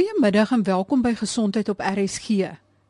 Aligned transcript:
Goeiemiddag 0.00 0.50
en 0.50 0.62
welkom 0.64 1.02
by 1.04 1.10
Gesondheid 1.12 1.68
op 1.68 1.82
RSG. 1.84 2.46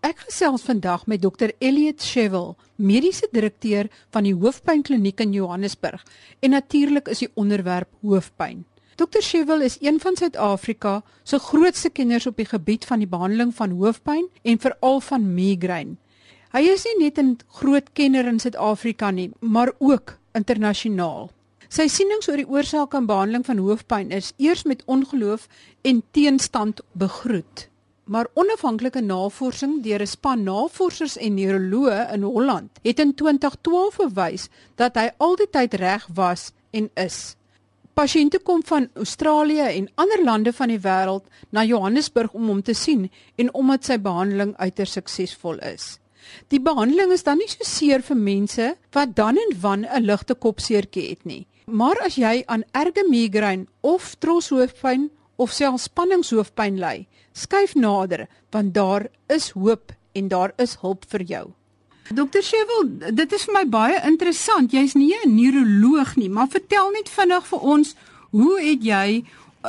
Ek 0.07 0.21
gesels 0.29 0.63
vandag 0.63 1.09
met 1.11 1.19
Dr 1.25 1.51
Elliot 1.59 1.99
Shevel, 2.07 2.53
mediese 2.79 3.27
direkteur 3.35 3.89
van 4.15 4.29
die 4.29 4.35
Hoofpynkliniek 4.39 5.19
in 5.25 5.33
Johannesburg 5.35 6.05
en 6.39 6.55
natuurlik 6.55 7.11
is 7.11 7.25
die 7.25 7.31
onderwerp 7.35 7.91
hoofpyn. 8.07 8.63
Dr 8.95 9.27
Shevel 9.27 9.67
is 9.67 9.81
een 9.83 9.99
van 9.99 10.15
Suid-Afrika 10.15 11.01
se 11.25 11.43
grootste 11.43 11.91
kenners 11.91 12.31
op 12.31 12.39
die 12.39 12.47
gebied 12.47 12.87
van 12.87 13.03
die 13.03 13.11
behandeling 13.11 13.51
van 13.59 13.75
hoofpyn 13.75 14.31
en 14.47 14.63
veral 14.63 15.03
van 15.09 15.27
migraine. 15.35 15.99
Hy 16.55 16.63
is 16.63 16.87
nie 16.87 17.11
net 17.11 17.19
'n 17.19 17.39
groot 17.59 17.91
kenner 17.93 18.31
in 18.31 18.39
Suid-Afrika 18.39 19.11
nie, 19.11 19.33
maar 19.41 19.73
ook 19.79 20.15
internasionaal. 20.33 21.33
Sy 21.71 21.85
sienings 21.87 22.27
oor 22.27 22.41
die 22.41 22.49
oorsake 22.51 22.99
en 22.99 23.05
behandeling 23.07 23.45
van 23.47 23.61
hoofpyn 23.63 24.09
is 24.11 24.33
eers 24.43 24.65
met 24.67 24.81
ongeloof 24.91 25.45
en 25.87 26.01
teenstand 26.11 26.81
begroet. 26.99 27.69
Maar 28.11 28.27
onafhanklike 28.35 28.99
navorsing 29.07 29.77
deur 29.85 30.03
'n 30.03 30.07
span 30.07 30.43
navorsers 30.43 31.15
en 31.17 31.35
neuroloë 31.35 32.11
in 32.15 32.23
Holland 32.23 32.81
het 32.83 32.99
in 32.99 33.15
2012 33.15 33.97
bewys 33.97 34.49
dat 34.75 34.97
hy 34.97 35.11
altyd 35.19 35.75
reg 35.75 36.09
was 36.15 36.51
en 36.73 36.91
is. 36.95 37.37
Pasiënte 37.95 38.41
kom 38.43 38.65
van 38.65 38.89
Australië 38.95 39.71
en 39.79 39.91
ander 39.95 40.25
lande 40.25 40.53
van 40.53 40.69
die 40.69 40.81
wêreld 40.81 41.25
na 41.51 41.65
Johannesburg 41.65 42.33
om 42.33 42.47
hom 42.49 42.63
te 42.63 42.75
sien 42.75 43.11
en 43.37 43.55
omdat 43.55 43.85
sy 43.85 43.99
behandeling 43.99 44.57
uiters 44.57 44.93
suksesvol 44.93 45.59
is. 45.59 46.01
Die 46.49 46.61
behandeling 46.61 47.13
is 47.13 47.23
dan 47.23 47.39
nie 47.39 47.49
so 47.49 47.63
seer 47.63 48.03
vir 48.03 48.17
mense 48.17 48.77
wat 48.91 49.15
dan 49.15 49.37
en 49.37 49.61
wan 49.61 49.87
'n 49.87 50.03
ligte 50.03 50.35
kopseertjie 50.35 51.09
het 51.09 51.25
nie. 51.25 51.47
Maar 51.71 52.01
as 52.05 52.17
jy 52.19 52.43
aan 52.47 52.65
erge 52.73 53.05
migraine 53.09 53.67
of 53.81 54.15
troshoofpyn 54.19 55.11
of 55.37 55.53
selfs 55.55 55.87
spanningshoofpyn 55.89 56.79
ly, 56.81 57.07
skuif 57.33 57.75
nader 57.75 58.27
want 58.51 58.75
daar 58.75 59.07
is 59.29 59.51
hoop 59.51 59.93
en 60.13 60.29
daar 60.29 60.53
is 60.59 60.77
hulp 60.83 61.07
vir 61.09 61.23
jou. 61.23 61.47
Dokter 62.11 62.43
Shevel, 62.43 62.89
dit 63.15 63.33
is 63.33 63.45
vir 63.47 63.55
my 63.55 63.65
baie 63.71 64.01
interessant. 64.07 64.73
Jy's 64.73 64.95
nie 64.95 65.15
'n 65.15 65.35
neuroloog 65.35 66.17
nie, 66.17 66.29
maar 66.29 66.49
vertel 66.49 66.91
net 66.91 67.09
vinnig 67.09 67.47
vir 67.47 67.61
ons, 67.61 67.95
hoe 68.31 68.61
het 68.61 68.83
jy 68.83 69.25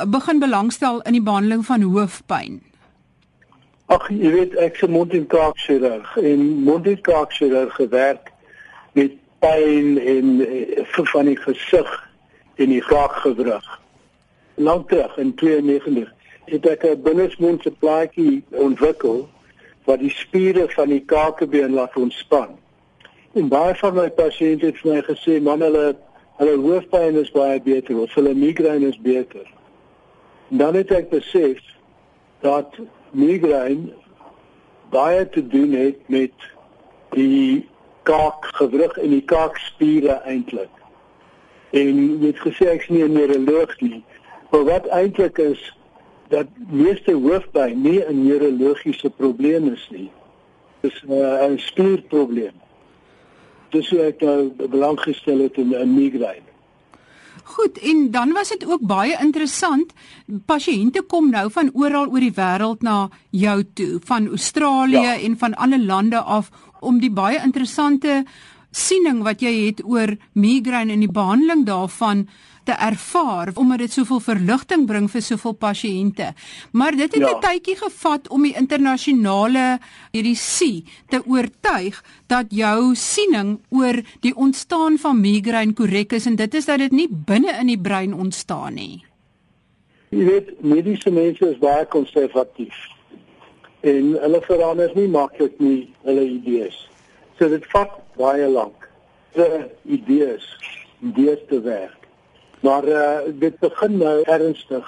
begin 0.06 0.38
belangstel 0.38 1.00
in 1.02 1.12
die 1.12 1.22
behandeling 1.22 1.64
van 1.66 1.82
hoofpyn? 1.82 2.60
Ag, 3.86 4.08
jy 4.08 4.30
weet 4.32 4.54
ek 4.56 4.76
se 4.76 4.88
mond 4.88 5.12
en 5.12 5.26
kaak 5.26 5.56
chirurg 5.56 6.16
en 6.16 6.64
mond 6.64 6.86
en 6.86 7.00
kaak 7.00 7.32
chirurg 7.32 7.74
gewerk 7.74 8.32
met 8.92 9.12
pyn 9.42 9.98
en 9.98 10.32
uh, 10.40 11.04
van 11.12 11.30
die 11.30 11.36
gesig 11.36 11.92
en 12.62 12.70
die 12.70 12.82
kaakgewrig. 12.86 13.68
Lank 14.54 14.88
terug 14.88 15.16
in 15.18 15.34
92 15.34 16.10
het 16.44 16.66
ek 16.66 16.84
'n 16.84 17.02
binnesmondse 17.02 17.70
plaatjie 17.82 18.42
ontwikkel 18.50 19.28
wat 19.84 19.98
die 19.98 20.10
spiere 20.10 20.68
van 20.68 20.88
die 20.88 21.04
kakebeen 21.04 21.74
laat 21.74 21.96
ontspan. 21.96 22.58
En 23.32 23.48
baie 23.48 23.74
van 23.74 23.94
my 23.94 24.10
pasiënte 24.10 24.66
het 24.66 24.78
vir 24.78 24.94
my 24.94 25.02
gesê 25.08 25.40
man 25.42 25.60
hulle 25.60 25.96
hulle 26.36 26.56
hoofpyn 26.56 27.18
is 27.20 27.30
baie 27.30 27.60
beter 27.60 27.98
of 27.98 28.14
hulle 28.14 28.34
migraine 28.34 28.88
is 28.88 29.00
beter. 29.00 29.46
Dan 30.48 30.74
het 30.74 30.90
ek 30.90 31.10
besef 31.10 31.58
dat 32.40 32.78
migraine 33.10 33.92
baie 34.90 35.28
te 35.28 35.46
doen 35.46 35.72
het 35.72 35.98
met 36.06 36.32
die 37.10 37.68
kaakgewrig 38.02 38.96
en 38.98 39.10
die 39.10 39.24
kaakspiere 39.24 40.20
eintlik. 40.28 40.70
En 41.72 42.00
jy 42.20 42.26
het 42.26 42.40
gesê 42.44 42.68
ek's 42.72 42.88
nie 42.88 43.04
'n 43.04 43.12
neuroloog 43.12 43.80
nie, 43.80 44.04
maar 44.50 44.64
wat 44.64 44.86
eintlik 44.86 45.38
is 45.38 45.62
dat 46.28 46.46
meeste 46.70 47.12
hoofpyn 47.12 47.82
nie 47.82 48.00
'n 48.04 48.24
neurologiese 48.24 49.10
probleem 49.10 49.72
is 49.72 49.88
nie. 49.90 50.10
Dis 50.80 51.02
'n 51.06 51.12
uh, 51.12 51.58
spierprobleem. 51.58 52.56
Dis 53.70 53.90
hoe 53.90 54.00
ek 54.00 54.20
nou 54.20 54.52
belang 54.68 55.00
gestel 55.00 55.38
het 55.38 55.56
in 55.56 55.74
'n 55.74 55.94
migraine. 55.94 56.52
Goed, 57.44 57.78
en 57.78 58.10
dan 58.10 58.32
was 58.32 58.48
dit 58.48 58.66
ook 58.66 58.80
baie 58.80 59.16
interessant. 59.20 59.92
Pasiënte 60.46 61.02
kom 61.02 61.30
nou 61.30 61.50
van 61.50 61.70
oral 61.72 62.06
oor 62.06 62.20
die 62.20 62.34
wêreld 62.34 62.82
na 62.82 63.08
jou 63.30 63.64
toe, 63.74 64.00
van 64.04 64.28
Australië 64.28 65.00
ja. 65.00 65.20
en 65.20 65.38
van 65.38 65.54
ander 65.54 65.78
lande 65.78 66.18
af 66.18 66.50
om 66.82 67.00
die 67.00 67.10
baie 67.10 67.40
interessante 67.42 68.22
siening 68.72 69.20
wat 69.22 69.42
jy 69.44 69.52
het 69.66 69.82
oor 69.84 70.16
migraine 70.32 70.94
en 70.94 71.04
die 71.04 71.12
behandeling 71.12 71.66
daarvan 71.68 72.26
te 72.64 72.72
ervaar 72.72 73.50
omdat 73.58 73.82
dit 73.84 73.92
soveel 73.92 74.20
verligting 74.22 74.86
bring 74.86 75.08
vir 75.10 75.24
soveel 75.24 75.54
pasiënte. 75.58 76.32
Maar 76.72 76.96
dit 76.96 77.14
het 77.14 77.22
'n 77.22 77.26
ja. 77.26 77.38
tydjie 77.38 77.76
gevat 77.76 78.28
om 78.28 78.42
die 78.42 78.54
internasionale 78.56 79.78
hierdie 80.12 80.36
sie 80.36 80.84
te 81.08 81.22
oortuig 81.26 82.04
dat 82.26 82.46
jou 82.48 82.94
siening 82.94 83.58
oor 83.68 84.02
die 84.20 84.34
ontstaan 84.34 84.98
van 84.98 85.20
migraine 85.20 85.72
korrek 85.72 86.12
is 86.12 86.26
en 86.26 86.36
dit 86.36 86.54
is 86.54 86.64
dat 86.64 86.78
dit 86.78 86.92
nie 86.92 87.08
binne 87.10 87.52
in 87.60 87.66
die 87.66 87.80
brein 87.80 88.14
ontstaan 88.14 88.74
nie. 88.74 89.04
Jy 90.08 90.24
weet, 90.24 90.62
mediese 90.62 91.10
mense 91.10 91.50
is 91.50 91.58
baie 91.58 91.86
konservatief. 91.86 92.74
En 93.82 94.12
hulle 94.22 94.40
verander 94.46 94.90
nie 94.94 95.08
maklik 95.10 95.58
nie 95.58 95.90
hulle 96.06 96.22
idees. 96.22 96.76
So 97.38 97.48
dit 97.50 97.64
vat 97.72 97.96
baie 98.18 98.46
lank. 98.46 98.88
Se 99.34 99.46
idees, 99.82 100.46
idees 101.02 101.40
te 101.48 101.58
werk. 101.64 102.06
Maar 102.62 102.86
uh, 102.88 103.18
dit 103.42 103.58
begin 103.58 103.96
nou 103.98 104.20
ernstig. 104.30 104.86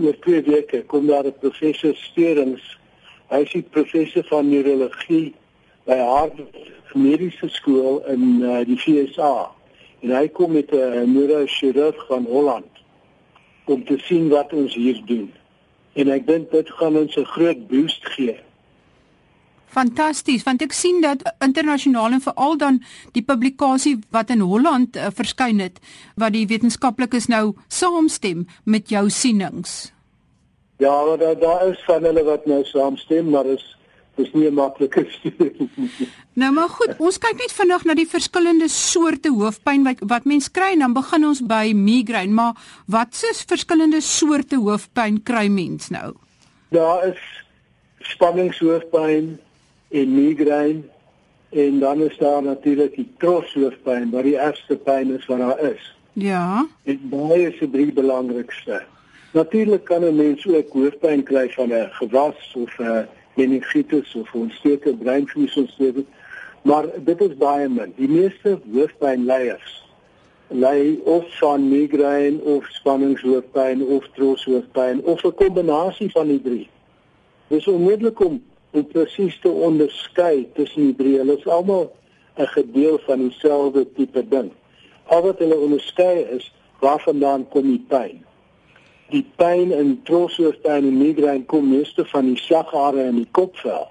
Oor 0.00 0.16
2 0.24 0.42
weke 0.46 0.82
kom 0.88 1.06
daar 1.06 1.26
'n 1.28 1.36
professor 1.40 1.94
Sterings. 1.94 2.64
Hy 3.28 3.42
is 3.44 3.62
professor 3.70 4.24
van 4.24 4.48
neurologie 4.48 5.34
by 5.84 5.98
Harvard 5.98 6.72
Mediese 6.94 7.48
Skool 7.48 8.00
in 8.06 8.40
uh, 8.40 8.64
die 8.64 8.78
VSA. 8.80 9.50
En 10.00 10.10
hy 10.16 10.28
kom 10.28 10.52
met 10.52 10.72
'n 10.72 11.12
neurochirurg 11.12 12.06
van 12.06 12.24
Holland 12.24 12.72
om 13.64 13.84
te 13.84 13.98
sien 13.98 14.28
wat 14.28 14.52
ons 14.52 14.74
hier 14.74 15.02
doen. 15.06 15.32
En 15.96 16.12
ek 16.12 16.26
dink 16.26 16.50
dit 16.50 16.70
gaan 16.78 16.96
ons 16.96 17.16
'n 17.16 17.24
groot 17.24 17.68
boost 17.68 18.04
gee 18.16 18.36
Fantasties, 19.76 20.44
want 20.46 20.62
ek 20.64 20.72
sien 20.72 21.02
dat 21.04 21.20
internasionaal 21.44 22.16
en 22.16 22.22
veral 22.24 22.56
dan 22.56 22.78
die 23.12 23.24
publikasie 23.24 23.98
wat 24.14 24.30
in 24.32 24.40
Holland 24.40 24.96
uh, 24.96 25.10
verskyn 25.12 25.60
het 25.60 25.82
wat 26.16 26.32
die 26.32 26.46
wetenskaplikes 26.48 27.28
nou 27.28 27.52
saamstem 27.68 28.46
met 28.64 28.88
jou 28.88 29.10
sienings. 29.12 29.92
Ja, 30.80 31.16
daar 31.20 31.36
daar 31.40 31.68
is 31.68 31.82
van 31.84 32.08
hulle 32.08 32.24
wat 32.24 32.46
nou 32.46 32.62
saamstem, 32.64 33.30
maar 33.30 33.46
is 33.46 33.75
dis 34.16 34.32
nie 34.32 34.48
'n 34.48 34.54
maklike 34.54 35.06
studie 35.16 35.52
nie. 35.58 36.08
Nou 36.32 36.52
maar 36.52 36.68
goed, 36.68 36.94
ons 36.98 37.18
kyk 37.18 37.38
net 37.38 37.52
vinnig 37.52 37.84
na 37.84 37.94
die 37.94 38.08
verskillende 38.08 38.68
soorte 38.68 39.30
hoofpyn 39.30 39.84
wat 39.84 40.00
wat 40.00 40.24
mens 40.24 40.50
kry 40.50 40.72
en 40.72 40.78
dan 40.78 40.92
begin 40.92 41.24
ons 41.24 41.40
by 41.40 41.72
migraine, 41.74 42.32
maar 42.32 42.54
wat 42.86 43.24
is 43.30 43.44
verskillende 43.46 44.00
soorte 44.00 44.56
hoofpyn 44.56 45.22
kry 45.22 45.48
mens 45.48 45.88
nou? 45.88 46.14
Daar 46.70 47.08
is 47.08 47.20
spanningshoofpyn, 48.00 49.38
en 49.88 50.14
migraine 50.14 50.82
en 51.48 51.78
dan 51.78 52.02
is 52.02 52.18
daar 52.18 52.42
natuurlik 52.42 52.94
die 52.94 53.08
troshoofpyn 53.18 54.10
wat 54.10 54.26
die 54.26 54.36
ergste 54.38 54.76
pyn 54.76 55.14
is 55.14 55.26
wat 55.30 55.38
daar 55.38 55.60
is. 55.70 55.92
Ja. 56.12 56.66
Dit 56.84 57.04
baie 57.10 57.46
is 57.50 57.58
die 57.60 57.70
drie 57.70 57.92
belangrikste. 57.92 58.82
Natuurlik 59.32 59.84
kan 59.84 60.04
'n 60.04 60.16
mens 60.16 60.46
ook 60.46 60.72
hoofpyn 60.72 61.22
kry 61.22 61.48
van 61.50 61.72
'n 61.72 61.88
gewas 61.90 62.52
of 62.56 62.78
'n 62.78 63.06
meningitis 63.36 64.14
of 64.14 64.34
'n 64.34 64.38
ontsteekte 64.38 64.94
breinvliesontsteking, 64.96 66.06
maar 66.62 66.86
dit 67.04 67.20
is 67.20 67.36
baie 67.36 67.68
min. 67.68 67.92
Die 67.96 68.08
meeste 68.08 68.58
hoofpynleiers 68.72 69.84
lei 70.48 71.00
of 71.04 71.38
van 71.38 71.68
migraine 71.68 72.40
of 72.40 72.66
spanningshoofpyn 72.66 73.82
of 73.86 74.08
troshoofpyn 74.14 75.02
of 75.04 75.24
'n 75.24 75.34
kombinasie 75.34 76.10
van 76.10 76.26
die 76.26 76.42
drie. 76.42 76.68
Dis 77.48 77.66
onmoontlik 77.66 78.20
om 78.20 78.42
presies 78.70 79.38
te 79.40 79.48
onderskei 79.48 80.48
tussen 80.54 80.82
die 80.82 80.94
drie. 80.94 81.16
Hulle 81.18 81.36
is 81.36 81.46
almal 81.46 81.92
'n 82.36 82.46
gedeel 82.46 82.98
van 82.98 83.18
dieselfde 83.18 83.92
tipe 83.92 84.28
ding. 84.28 84.50
Al 85.04 85.22
wat 85.22 85.38
hulle 85.38 85.56
onderskei 85.56 86.20
is 86.20 86.52
waarvandaan 86.80 87.48
kom 87.48 87.62
die 87.62 87.84
pyn. 87.88 88.24
Die 89.10 89.24
pyn 89.36 89.72
in 89.72 90.00
troshoofpyn 90.02 90.88
en 90.88 90.98
migraine 90.98 91.44
kom 91.44 91.68
meeste 91.70 92.04
van 92.04 92.26
die 92.26 92.38
slaghare 92.38 93.04
in 93.10 93.20
die 93.20 93.28
kopvel. 93.30 93.88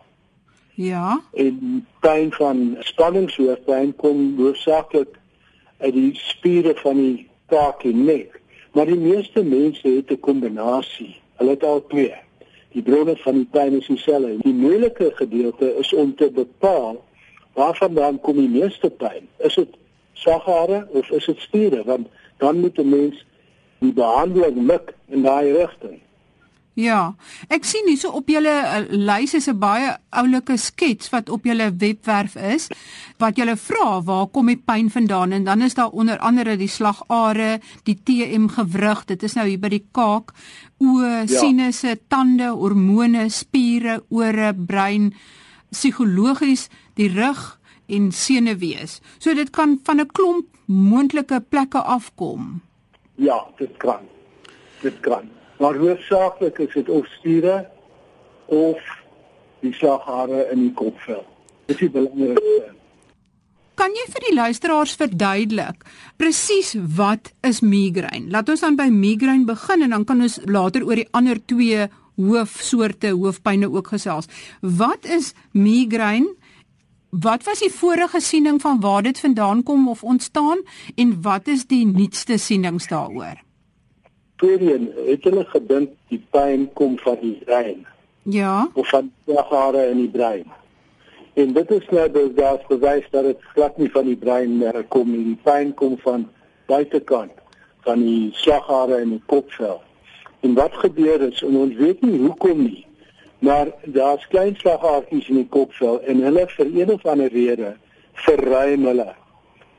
Ja. 0.75 1.21
En 1.33 1.85
pyn 2.00 2.31
van 2.35 2.75
spanningshoofpyn 2.79 3.95
kom 3.95 4.35
hoofsaaklik 4.38 5.15
uit 5.79 5.94
die 5.94 6.12
spiere 6.15 6.75
van 6.75 7.00
die 7.00 7.29
kaak 7.47 7.83
en 7.83 8.03
nek. 8.06 8.41
Maar 8.75 8.91
die 8.91 9.00
meeste 9.00 9.44
mense 9.44 9.88
het 9.88 10.12
'n 10.12 10.19
kombinasie. 10.19 11.15
Hulle 11.35 11.50
het 11.50 11.63
al 11.63 11.88
twee 11.88 12.15
die 12.75 12.83
bronne 12.83 13.15
van 13.23 13.39
die 13.39 13.47
pyn 13.51 13.77
is 13.79 13.88
dieselfde. 13.88 14.35
Die 14.44 14.53
moeilike 14.53 15.12
gedeelte 15.15 15.71
is 15.79 15.94
om 15.94 16.12
te 16.19 16.27
bepaal 16.31 17.00
waarvandaan 17.56 18.19
kom 18.19 18.41
die 18.41 18.51
meeste 18.51 18.89
pyn. 18.89 19.29
Is 19.47 19.56
dit 19.56 19.77
saghare 20.19 20.83
of 20.91 21.09
is 21.15 21.29
dit 21.31 21.39
spiere? 21.39 21.83
Want 21.88 22.12
dan 22.44 22.59
moet 22.59 22.77
'n 22.79 22.89
mens 22.89 23.23
die 23.80 23.94
behandeling 23.94 24.66
mik 24.66 24.94
in 25.07 25.24
daai 25.24 25.54
rigting. 25.54 26.01
Ja, 26.75 27.13
ek 27.48 27.63
sien 27.63 27.88
hierso 27.88 28.10
op 28.18 28.27
julle 28.27 28.51
uh, 28.51 28.81
lys 28.92 29.31
is 29.38 29.48
'n 29.48 29.56
baie 29.60 29.94
oulike 30.12 30.57
skets 30.60 31.07
wat 31.13 31.30
op 31.31 31.45
julle 31.48 31.69
webwerf 31.72 32.36
is 32.36 32.68
wat 33.18 33.38
julle 33.39 33.56
vra 33.56 34.01
waar 34.04 34.27
kom 34.27 34.51
die 34.51 34.60
pyn 34.60 34.89
vandaan 34.92 35.31
en 35.31 35.45
dan 35.48 35.62
is 35.62 35.74
daar 35.80 35.95
onder 35.95 36.19
andere 36.19 36.57
die 36.57 36.68
slagare, 36.68 37.62
die 37.88 37.95
TM 37.95 38.50
gewrig, 38.57 39.06
dit 39.06 39.24
is 39.24 39.36
nou 39.36 39.48
hier 39.48 39.60
by 39.60 39.69
die 39.72 39.86
kaak, 39.92 40.33
oë, 40.83 41.24
ja. 41.24 41.25
sinusse, 41.27 41.95
tande, 42.10 42.51
hormone, 42.51 43.30
spiere, 43.30 44.04
ore, 44.10 44.51
brein, 44.54 45.13
psigologies, 45.72 46.68
die 47.00 47.07
rug 47.07 47.56
en 47.88 48.12
senuwees. 48.12 49.00
So 49.18 49.33
dit 49.33 49.50
kan 49.50 49.80
van 49.83 50.01
'n 50.01 50.12
klomp 50.12 50.45
moontlike 50.66 51.39
plekke 51.50 51.80
afkom. 51.80 52.64
Ja, 53.15 53.39
dit 53.57 53.77
kan. 53.77 54.07
Dit 54.81 55.00
kan. 55.00 55.29
Maar 55.59 55.75
hoofsaaklik 55.79 56.57
is 56.57 56.73
dit 56.73 56.89
of 56.89 57.07
spiere 57.07 57.65
of 58.45 58.81
die 59.63 59.73
slaghare 59.73 60.50
in 60.51 60.67
die 60.67 60.73
kopvel. 60.73 61.23
Dit 61.65 61.81
is 61.81 61.91
belangrik. 61.91 62.73
Kan 63.75 63.91
jy 63.91 64.06
vir 64.07 64.23
die 64.29 64.35
luisteraars 64.38 64.94
verduidelik 64.95 65.81
presies 66.19 66.75
wat 66.95 67.33
is 67.44 67.59
migraine? 67.59 68.29
Laat 68.31 68.50
ons 68.53 68.63
dan 68.63 68.77
by 68.79 68.88
migraine 68.91 69.47
begin 69.47 69.83
en 69.83 69.95
dan 69.97 70.06
kan 70.07 70.23
ons 70.23 70.38
later 70.47 70.85
oor 70.88 71.01
die 71.01 71.09
ander 71.12 71.41
twee 71.44 71.89
hoofsoorte 72.15 73.12
hoofpynne 73.12 73.67
ook 73.67 73.91
gesels. 73.91 74.31
Wat 74.62 75.03
is 75.03 75.33
migraine? 75.51 76.31
Wat 77.19 77.44
was 77.44 77.59
die 77.59 77.71
vorige 77.71 78.19
siening 78.19 78.62
van 78.62 78.79
waar 78.79 79.01
dit 79.01 79.19
vandaan 79.19 79.63
kom 79.63 79.89
of 79.89 80.03
ontstaan 80.03 80.57
en 80.95 81.21
wat 81.21 81.47
is 81.47 81.65
die 81.65 81.85
nuutste 81.88 82.38
sienings 82.38 82.88
daaroor? 82.88 83.39
Tweedien, 84.35 84.89
het 85.06 85.23
hulle 85.23 85.45
gedink 85.45 85.89
die 86.12 86.19
pyn 86.29 86.73
kom 86.73 86.97
van 87.00 87.17
die 87.21 87.38
brein? 87.45 87.85
Ja. 88.23 88.69
Of 88.73 88.89
van 88.89 89.12
slaghare 89.25 89.85
in 89.89 89.97
die 89.97 90.09
brein? 90.09 90.44
En 91.33 91.53
dit 91.53 91.71
is 91.71 91.88
nou 91.89 92.12
dus 92.12 92.33
daar 92.35 92.59
bewys 92.67 93.07
dat 93.12 93.23
dit 93.23 93.41
glad 93.53 93.77
nie 93.77 93.91
van 93.91 94.06
die 94.06 94.17
brein 94.17 94.59
kom 94.88 95.12
nie. 95.12 95.23
Die 95.23 95.39
pyn 95.44 95.73
kom 95.73 95.97
van 96.03 96.27
buitekant 96.67 97.31
van 97.79 98.01
die 98.01 98.29
slaghare 98.33 99.00
in 99.01 99.09
die 99.09 99.23
kopvel. 99.25 99.81
En 100.39 100.53
wat 100.53 100.73
gebeur 100.73 101.21
is 101.21 101.41
en 101.44 101.56
ons 101.56 101.75
weet 101.75 102.01
nie 102.01 102.19
hoekom 102.19 102.63
nie. 102.63 102.85
Maar 103.45 103.68
daar's 103.83 104.27
klein 104.27 104.56
slaghaartjies 104.57 105.27
in 105.30 105.36
die 105.44 105.50
kopvel 105.53 106.00
en 106.09 106.24
hulle 106.25 106.47
vir 106.56 106.69
een 106.74 106.92
of 106.94 107.03
ander 107.06 107.30
rede 107.30 107.75
verruim 108.25 108.86
hulle. 108.89 109.12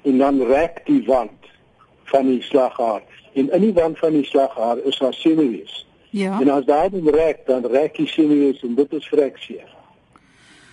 En 0.03 0.19
dan 0.19 0.43
rek 0.47 0.85
die 0.87 1.03
wand 1.07 1.51
van 2.13 2.29
die 2.31 2.43
slaghaar. 2.43 3.03
En 3.35 3.51
in 3.51 3.61
die 3.61 3.73
wand 3.75 3.99
van 3.99 4.15
die 4.15 4.25
slaghaar 4.25 4.79
is 4.79 4.99
daar 4.99 5.15
sinuus. 5.15 5.81
Ja. 6.11 6.41
En 6.41 6.49
as 6.49 6.65
daar 6.65 6.91
'n 6.93 7.09
rek, 7.09 7.43
dan 7.47 7.67
rek 7.67 7.97
die 7.97 8.07
sinuus 8.07 8.63
en 8.63 8.75
dit 8.75 8.93
is 8.93 9.07
frekseer. 9.07 9.69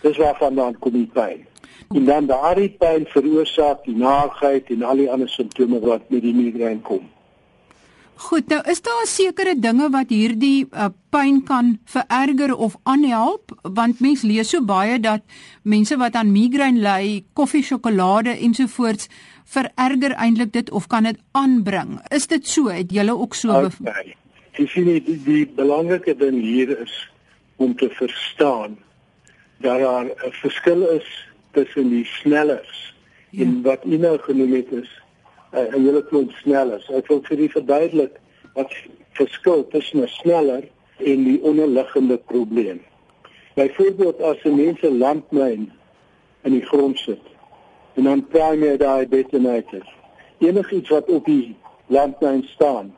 Dis 0.02 0.18
waarvan 0.18 0.56
dan 0.56 0.80
kom 0.80 0.92
die 0.92 1.10
pyn. 1.14 1.46
En 1.90 2.06
dan 2.06 2.26
daardie 2.26 2.70
pyn 2.70 3.06
veroorsaak 3.06 3.84
die 3.84 3.96
naagheid 3.96 4.70
en 4.70 4.84
al 4.84 4.96
die 4.96 5.12
ander 5.12 5.30
simptome 5.30 5.80
wat 5.80 6.02
met 6.10 6.22
die 6.22 6.34
migraine 6.34 6.82
kom. 6.82 7.10
Goed, 8.16 8.48
nou 8.48 8.62
is 8.70 8.82
daar 8.82 9.08
sekere 9.10 9.56
dinge 9.58 9.90
wat 9.90 10.12
hierdie 10.14 10.68
uh, 10.70 10.90
pyn 11.10 11.42
kan 11.48 11.74
vererger 11.90 12.54
of 12.56 12.76
aanhelp 12.84 13.52
want 13.62 14.00
mens 14.06 14.22
lees 14.22 14.54
so 14.54 14.62
baie 14.62 15.00
dat 15.02 15.26
mense 15.64 15.98
wat 15.98 16.16
aan 16.16 16.32
migraine 16.32 16.80
ly, 16.84 17.24
koffie, 17.34 17.64
sjokolade 17.66 18.36
ensovoorts 18.38 19.10
vererger 19.50 20.14
eintlik 20.14 20.54
dit 20.54 20.70
of 20.72 20.88
kan 20.88 21.10
dit 21.10 21.20
aanbring. 21.32 21.98
Is 22.14 22.28
dit 22.28 22.48
so? 22.48 22.70
Het 22.70 22.94
julle 22.94 23.18
ook 23.18 23.36
so 23.36 23.66
okay. 23.66 24.16
Jy 24.54 24.68
sien 24.70 24.86
die, 24.86 25.02
die, 25.02 25.20
die 25.26 25.46
belangrike 25.58 26.14
ding 26.18 26.38
hier 26.42 26.76
is 26.78 26.94
om 27.58 27.74
te 27.76 27.90
verstaan 27.98 28.78
dat 29.64 29.80
daar 29.80 30.06
'n 30.06 30.36
verskil 30.42 30.86
is 30.90 31.08
tussen 31.52 31.90
die 31.90 32.06
snellers 32.06 32.94
ja. 33.30 33.44
en 33.44 33.62
wat 33.62 33.86
u 33.86 33.98
nou 33.98 34.18
genoem 34.20 34.54
het 34.54 34.72
is 34.72 35.03
'n 35.54 35.86
hele 35.86 36.04
klomp 36.04 36.32
snellers. 36.32 36.90
Ek 36.90 37.08
wil 37.08 37.22
vir 37.24 37.40
u 37.40 37.50
verduidelik 37.50 38.20
wat 38.54 38.72
verskil 39.14 39.68
tussen 39.68 40.02
'n 40.02 40.08
sneller 40.08 40.64
en 40.98 41.24
die 41.24 41.42
onderliggende 41.42 42.18
probleem. 42.18 42.82
Byvoorbeeld 43.56 44.22
as 44.22 44.44
'n 44.44 44.56
mens 44.56 44.82
'n 44.82 44.98
landmyn 44.98 45.72
in 46.44 46.52
die 46.52 46.66
grond 46.66 46.98
sit 46.98 47.22
en 47.94 48.04
dan 48.04 48.28
primary 48.28 48.78
die 48.78 49.08
detonator. 49.08 49.86
Enigiets 50.38 50.90
wat 50.90 51.08
op 51.08 51.26
die 51.26 51.56
landmyn 51.86 52.44
staan, 52.44 52.96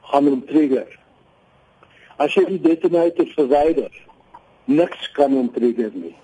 gaan 0.00 0.28
hom 0.28 0.44
trigger. 0.46 0.98
As 2.16 2.34
jy 2.34 2.44
die 2.44 2.60
detonator 2.60 3.26
verwyder, 3.26 3.90
niks 4.64 5.10
kan 5.12 5.32
hom 5.32 5.50
trigger 5.52 5.90
nie. 5.92 6.14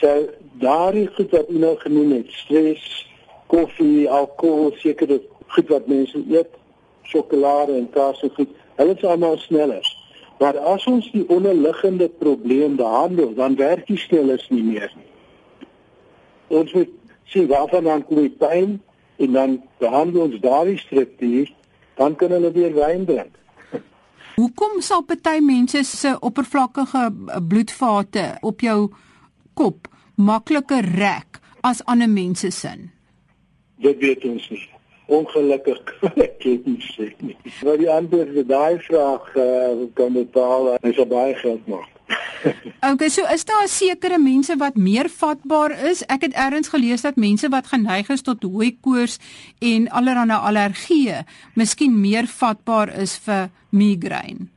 So 0.00 0.28
daardie 0.52 1.06
goed 1.14 1.30
wat 1.30 1.50
u 1.50 1.58
nou 1.58 1.76
genoem 1.78 2.12
het, 2.12 2.32
stres, 2.32 3.07
koffie, 3.48 4.08
alkohol, 4.10 4.72
sekere 4.80 5.20
goed 5.54 5.70
wat 5.72 5.88
mense 5.88 6.20
eet, 6.28 6.50
sjokolade 7.08 7.76
en 7.78 7.88
kaas 7.92 8.20
en 8.22 8.32
goed, 8.36 8.50
hulle 8.76 8.96
is 8.96 9.04
almal 9.04 9.38
snellers. 9.42 9.88
Maar 10.38 10.58
as 10.70 10.84
ons 10.86 11.08
die 11.10 11.24
onderliggende 11.34 12.08
probleem 12.20 12.76
behandel, 12.78 13.32
dan 13.34 13.56
werk 13.58 13.86
die 13.88 13.98
snellers 13.98 14.46
nie 14.52 14.62
meer 14.62 14.92
nie. 14.94 15.08
Ons 16.60 16.72
moet 16.72 16.92
sien 17.28 17.48
waarvan 17.50 17.88
dan 17.88 18.04
kom 18.06 18.22
die 18.22 18.36
pyn 18.40 18.78
en 19.18 19.32
dan 19.34 19.56
behandel 19.82 20.28
ons 20.28 20.38
daardie 20.40 20.78
struktuur, 20.78 21.50
dan 21.98 22.14
kan 22.16 22.30
hulle 22.30 22.52
weer 22.54 22.74
wyn 22.76 23.04
drink. 23.08 23.34
Hoekom 24.38 24.78
sal 24.86 25.02
party 25.02 25.40
mense 25.42 25.82
se 25.82 26.12
oppervlakkige 26.22 27.08
bloedvate 27.50 28.28
op 28.46 28.62
jou 28.62 28.78
kop 29.58 29.90
makliker 30.14 30.86
rek 30.94 31.40
as 31.66 31.82
ander 31.90 32.10
mense 32.10 32.52
se? 32.54 32.76
Dit 33.82 33.98
weet 34.02 34.24
ons 34.24 34.48
nie. 34.50 34.64
Ongelukkig 35.08 35.78
ek 36.26 36.42
weet 36.44 36.66
nie 36.66 36.80
sê 36.92 37.12
nie. 37.24 37.36
Maar 37.64 37.78
die 37.80 37.90
antwoord 37.90 38.34
vir 38.36 38.48
daai 38.48 38.82
vraag 38.88 39.30
uh, 39.36 39.86
kan 39.98 40.12
bepaal 40.16 40.74
as 40.76 40.98
jy 40.98 41.06
baie 41.08 41.36
geld 41.38 41.70
maak. 41.70 41.94
okay, 42.92 43.08
so 43.08 43.24
is 43.32 43.44
daar 43.44 43.68
sekere 43.68 44.18
mense 44.18 44.56
wat 44.56 44.76
meer 44.76 45.08
vatbaar 45.08 45.74
is? 45.90 46.02
Ek 46.08 46.28
het 46.28 46.36
eers 46.36 46.70
gelees 46.72 47.04
dat 47.04 47.16
mense 47.16 47.48
wat 47.52 47.70
geneig 47.72 48.10
is 48.14 48.24
tot 48.24 48.44
hoë 48.44 48.74
koors 48.84 49.18
en 49.64 49.88
allerlei 49.88 50.38
allergieë, 50.38 51.24
miskien 51.58 51.98
meer 52.00 52.28
vatbaar 52.30 52.94
is 53.02 53.18
vir 53.26 53.50
migraine. 53.70 54.48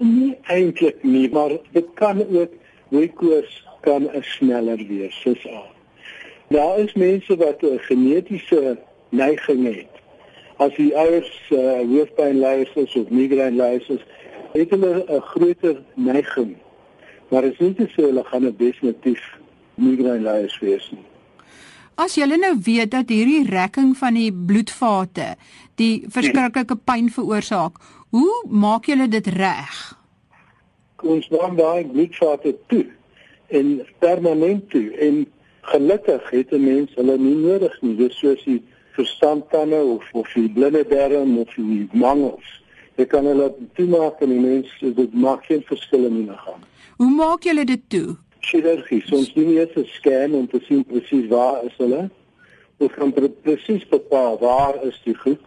Nie 0.00 0.32
eintlik 0.48 1.02
nie, 1.04 1.28
maar 1.28 1.58
dit 1.74 1.90
kan 2.00 2.22
ook 2.24 2.54
hoë 2.94 3.10
koors 3.18 3.58
kan 3.84 4.08
'n 4.08 4.24
sneller 4.36 4.80
wees, 4.88 5.14
soos 5.22 5.44
al. 5.46 5.68
Daar 6.50 6.78
is 6.78 6.92
mense 6.92 7.36
wat 7.36 7.62
'n 7.62 7.78
genetiese 7.78 8.78
neiging 9.08 9.74
het. 9.74 9.94
As 10.56 10.74
die 10.74 10.96
ouers 10.96 11.50
uh, 11.50 11.58
hoofpynleiers 11.86 12.72
is 12.74 12.94
of 12.94 13.08
migraine 13.08 13.74
is, 13.74 13.86
het 14.52 14.70
hulle 14.70 15.04
'n 15.06 15.20
groter 15.20 15.82
neiging. 15.94 16.56
Maar 17.28 17.42
dit 17.42 17.52
is 17.52 17.58
nie 17.58 17.74
te 17.74 17.86
sê 17.88 18.02
hulle 18.02 18.24
gaan 18.24 18.44
'n 18.44 18.54
definitief 18.56 19.38
migraine 19.74 20.22
leiers 20.22 20.58
wees 20.58 20.90
nie. 20.90 21.06
As 21.94 22.14
jy 22.14 22.26
nou 22.26 22.56
weet 22.62 22.90
dat 22.90 23.08
hierdie 23.08 23.46
rekking 23.48 23.96
van 23.96 24.14
die 24.14 24.32
bloedvate 24.32 25.36
die 25.74 26.04
verskriklike 26.08 26.76
pyn 26.76 27.10
veroorsaak, 27.10 27.78
hoe 28.10 28.44
maak 28.48 28.86
jy 28.86 29.06
dit 29.08 29.26
reg? 29.26 29.98
Ons 31.02 31.28
maak 31.28 31.56
daai 31.56 31.84
bloedvate 31.86 32.56
toe 32.66 32.86
en 33.46 33.86
permanent 33.98 34.70
toe 34.70 34.90
en 34.96 35.26
gelukkig 35.72 36.30
het 36.30 36.52
'n 36.52 36.64
mens 36.64 36.94
hulle 36.94 37.16
nie 37.18 37.34
nodig 37.34 37.74
nie. 37.82 37.96
Dis 37.96 38.18
soos 38.18 38.44
die 38.44 38.62
verstandtande 38.92 39.82
of 39.82 40.04
of 40.12 40.32
die 40.32 40.50
blinde 40.50 40.84
darm 40.88 41.38
of 41.38 41.54
die 41.54 41.88
mangels. 41.92 42.48
Jy 42.96 43.06
kan 43.06 43.24
hulle 43.24 43.52
toemaak 43.74 44.20
en 44.20 44.28
die 44.28 44.40
mens 44.40 44.72
dit 44.80 45.14
maak 45.14 45.44
geen 45.44 45.62
verskil 45.62 46.04
in 46.04 46.16
die 46.20 46.26
liggaam. 46.30 46.60
Hoe 46.96 47.10
maak 47.10 47.46
julle 47.48 47.64
dit 47.64 47.82
toe? 47.88 48.16
Chirurgie. 48.40 49.04
Ons 49.12 49.32
doen 49.34 49.52
eers 49.54 49.76
'n 49.76 49.86
scan 49.86 50.34
om 50.34 50.48
te 50.48 50.60
sien 50.66 50.84
presies 50.84 51.28
waar 51.28 51.64
is 51.64 51.76
hulle. 51.76 52.10
Ons 52.78 52.92
kan 52.92 53.12
presies 53.42 53.88
bepaal 53.88 54.38
waar 54.38 54.84
is 54.84 55.00
die 55.04 55.14
goed. 55.14 55.44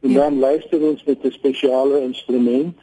En 0.00 0.10
ja. 0.10 0.18
dan 0.18 0.38
luister 0.38 0.80
ons 0.80 1.04
met 1.04 1.24
'n 1.24 1.30
spesiale 1.30 2.00
instrument 2.00 2.78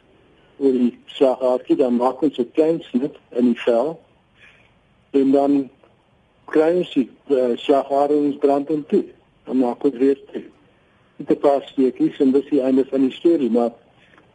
oor 0.58 0.72
die 0.72 0.98
slagaartjie 1.06 1.76
dan 1.76 1.96
maak 1.96 2.22
ons 2.22 2.38
'n 2.38 2.50
klein 2.52 2.80
snit 2.80 3.16
in 3.30 3.44
die 3.44 3.60
vel. 3.60 4.00
En 5.10 5.30
dan 5.30 5.70
kry 6.52 6.70
ons 6.80 6.90
die 6.94 7.08
uh, 7.30 7.52
slagarings 7.56 8.38
brand 8.42 8.70
en 8.70 8.84
toe. 8.90 9.04
Dan 9.46 9.62
maak 9.62 9.84
ons 9.86 9.98
weer 10.00 10.18
toe. 10.32 10.44
Dit 11.20 11.40
pas 11.42 11.66
die 11.76 11.90
kies 11.96 12.18
en 12.22 12.32
dis 12.32 12.48
die 12.50 12.62
einde 12.64 12.84
van 12.88 13.04
die 13.06 13.12
storie, 13.12 13.50
maar 13.52 13.74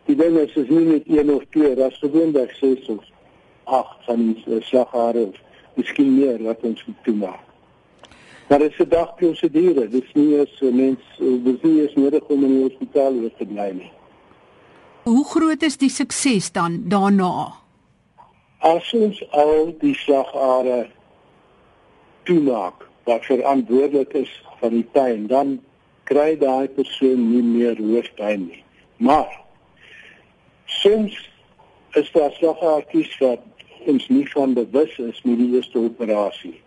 die 0.06 0.16
ding 0.16 0.38
is 0.38 0.54
is 0.60 0.70
nie 0.70 0.86
net 0.86 1.10
een 1.10 1.32
of 1.34 1.44
twee, 1.56 1.74
daar's 1.76 1.98
gewoonlik 2.04 2.54
ses 2.60 2.86
of 2.94 3.02
agt 3.64 4.06
van 4.06 4.28
die 4.28 4.44
uh, 4.46 4.62
slagarings, 4.62 5.42
miskien 5.74 6.14
meer 6.18 6.44
wat 6.46 6.62
ons 6.68 6.86
moet 6.86 7.04
toemaak. 7.08 7.42
Maar 8.48 8.60
dit 8.60 8.72
is 8.72 8.86
'n 8.86 8.90
dagprosedure. 8.90 9.90
Dit 9.90 10.04
is 10.04 10.14
nie 10.14 10.40
as 10.40 10.62
'n 10.62 10.76
mens 10.76 11.02
dis 11.18 11.62
nie 11.62 11.82
eens 11.82 11.96
nodig 11.96 12.24
om 12.28 12.44
in 12.44 12.54
die 12.54 12.64
hospitaal 12.64 13.14
te 13.38 13.46
bly 13.46 13.72
nie. 13.74 13.92
Hoe 15.04 15.26
groot 15.26 15.62
is 15.62 15.78
die 15.78 15.90
sukses 15.90 16.52
dan 16.52 16.84
daarna? 16.88 17.54
As 18.60 18.94
ons 18.94 19.32
al 19.32 19.76
die 19.80 19.94
slagare 19.94 20.90
toemaak 22.26 22.86
wat 23.06 23.26
verantwoordelik 23.26 24.14
is 24.14 24.32
vir 24.60 24.74
die 24.74 24.86
pyn, 24.98 25.28
dan 25.32 25.60
kry 26.10 26.36
daai 26.42 26.68
persoon 26.74 27.22
nie 27.32 27.44
meer 27.46 27.80
hoofpyn 27.82 28.48
nie. 28.50 28.64
Maar 28.98 29.30
soms 30.66 31.18
is 32.00 32.12
daar 32.12 32.34
slagaartjies 32.38 33.18
wat 33.22 33.44
ons 33.86 34.08
nie 34.10 34.26
van 34.34 34.54
bewus 34.58 34.98
is 34.98 35.22
met 35.24 35.38
die 35.38 35.52
eerste 35.56 35.80
operasie. 35.80 36.58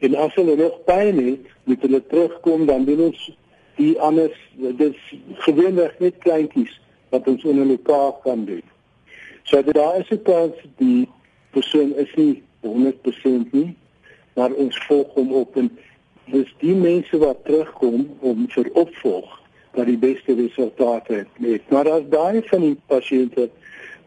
En 0.00 0.16
as 0.16 0.34
hulle 0.34 0.56
nog 0.56 0.76
pyn 0.88 1.18
het, 1.20 1.48
moet 1.64 1.82
hulle 1.84 2.00
terugkom 2.12 2.66
dan 2.68 2.84
doen 2.88 3.06
ons 3.10 3.24
die 3.80 3.94
anders 4.00 4.36
dis 4.80 4.98
gewoonlik 5.46 5.98
net 6.00 6.20
kleintjies 6.24 6.72
wat 7.12 7.28
ons 7.28 7.44
'n 7.44 7.68
lokaal 7.68 8.12
kan 8.24 8.44
doen. 8.44 8.62
So 9.42 9.62
daar 9.62 10.00
is 10.00 10.10
'n 10.10 10.22
kans 10.22 10.56
die 10.76 11.08
persoon 11.50 11.94
is 11.96 12.12
nie 12.14 12.42
100% 12.60 13.52
nie, 13.52 13.76
maar 14.34 14.52
ons 14.52 14.78
volg 14.86 15.14
hom 15.14 15.32
op 15.42 15.56
en 15.56 15.70
dis 16.30 16.50
die 16.62 16.74
mense 16.74 17.18
wat 17.18 17.44
terugkom 17.44 18.06
om 18.20 18.46
vir 18.54 18.70
opvolg 18.72 19.36
wat 19.78 19.86
die 19.86 19.98
beste 19.98 20.34
resultate 20.34 21.22
het. 21.22 21.38
Nee, 21.38 21.60
maar 21.70 21.88
as 21.90 22.06
daai 22.10 22.42
van 22.50 22.64
die 22.66 22.76
pasiënte 22.90 23.48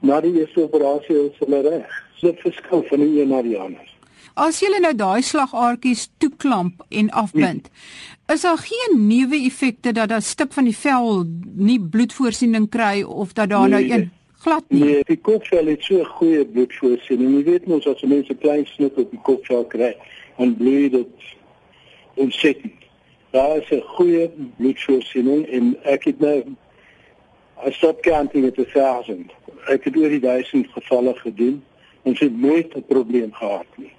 na 0.03 0.19
die 0.23 0.33
eerste 0.39 0.65
operasie 0.67 1.15
is 1.29 1.39
hulle 1.43 1.61
reg. 1.67 1.99
So 2.19 2.31
dit 2.31 2.43
verskil 2.43 2.83
van 2.89 3.03
die 3.03 3.21
een 3.21 3.31
na 3.31 3.41
die 3.45 3.57
ander. 3.59 3.89
As 4.33 4.59
jy 4.63 4.71
nou 4.81 4.95
daai 4.97 5.21
slagaartjies 5.21 6.07
toeklamp 6.17 6.81
en 6.89 7.11
afbind, 7.13 7.69
nee. 7.69 8.33
is 8.33 8.41
daar 8.41 8.57
geen 8.57 9.05
neuwe 9.07 9.37
effekte 9.45 9.93
dat 9.93 10.09
dat 10.09 10.25
stuk 10.25 10.53
van 10.53 10.65
die 10.65 10.75
vel 10.77 11.23
nie 11.55 11.79
bloedvoorsiening 11.79 12.65
kry 12.73 13.03
of 13.03 13.33
dat 13.37 13.51
daar 13.53 13.69
nou 13.69 13.81
nee, 13.81 13.89
nou 13.89 13.99
een 14.01 14.11
glad 14.43 14.63
nie. 14.67 14.83
Nee, 14.83 15.03
die 15.07 15.17
kopvel 15.17 15.71
het 15.71 15.83
so 15.83 16.03
goeie 16.17 16.45
bloedvoorsiening. 16.45 17.35
Jy 17.37 17.43
weet 17.43 17.67
mos 17.71 17.87
as 17.89 18.01
mense 18.01 18.35
klein 18.43 18.65
snit 18.69 18.97
op 19.01 19.11
die 19.11 19.21
kopvel 19.27 19.65
kry, 19.71 19.93
dan 20.37 20.55
bloei 20.59 20.89
dit 20.93 21.29
ontsettend. 22.21 22.73
Daar 23.33 23.57
is 23.57 23.69
'n 23.71 23.81
goeie 23.95 24.29
bloedvoorsiening 24.57 25.45
en 25.47 25.75
ek 25.83 26.03
het 26.03 26.19
nou 26.19 26.55
as 27.55 27.75
stopkanting 27.75 28.43
met 28.43 28.55
1000. 28.55 29.31
Ek 29.67 29.83
het 29.83 29.95
oor 29.97 30.09
die 30.09 30.19
1000 30.19 30.67
gevalle 30.67 31.13
gedoen 31.15 31.63
en 32.03 32.15
het 32.17 32.41
nooit 32.41 32.75
'n 32.75 32.85
probleem 32.87 33.33
gehad 33.33 33.65
nie. 33.75 33.93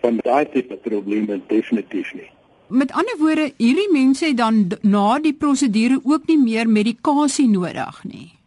Van 0.00 0.16
daai 0.16 0.48
tipe 0.50 0.76
probleme 0.76 1.40
definitief 1.46 2.14
nie. 2.14 2.30
Met 2.68 2.92
ander 2.92 3.16
woorde, 3.18 3.52
hierdie 3.56 3.92
mense 3.92 4.24
het 4.24 4.36
dan 4.36 4.70
na 4.80 5.18
die 5.18 5.34
prosedure 5.34 6.00
ook 6.02 6.26
nie 6.26 6.38
meer 6.38 6.68
medikasie 6.68 7.48
nodig 7.48 8.04
nie. 8.04 8.41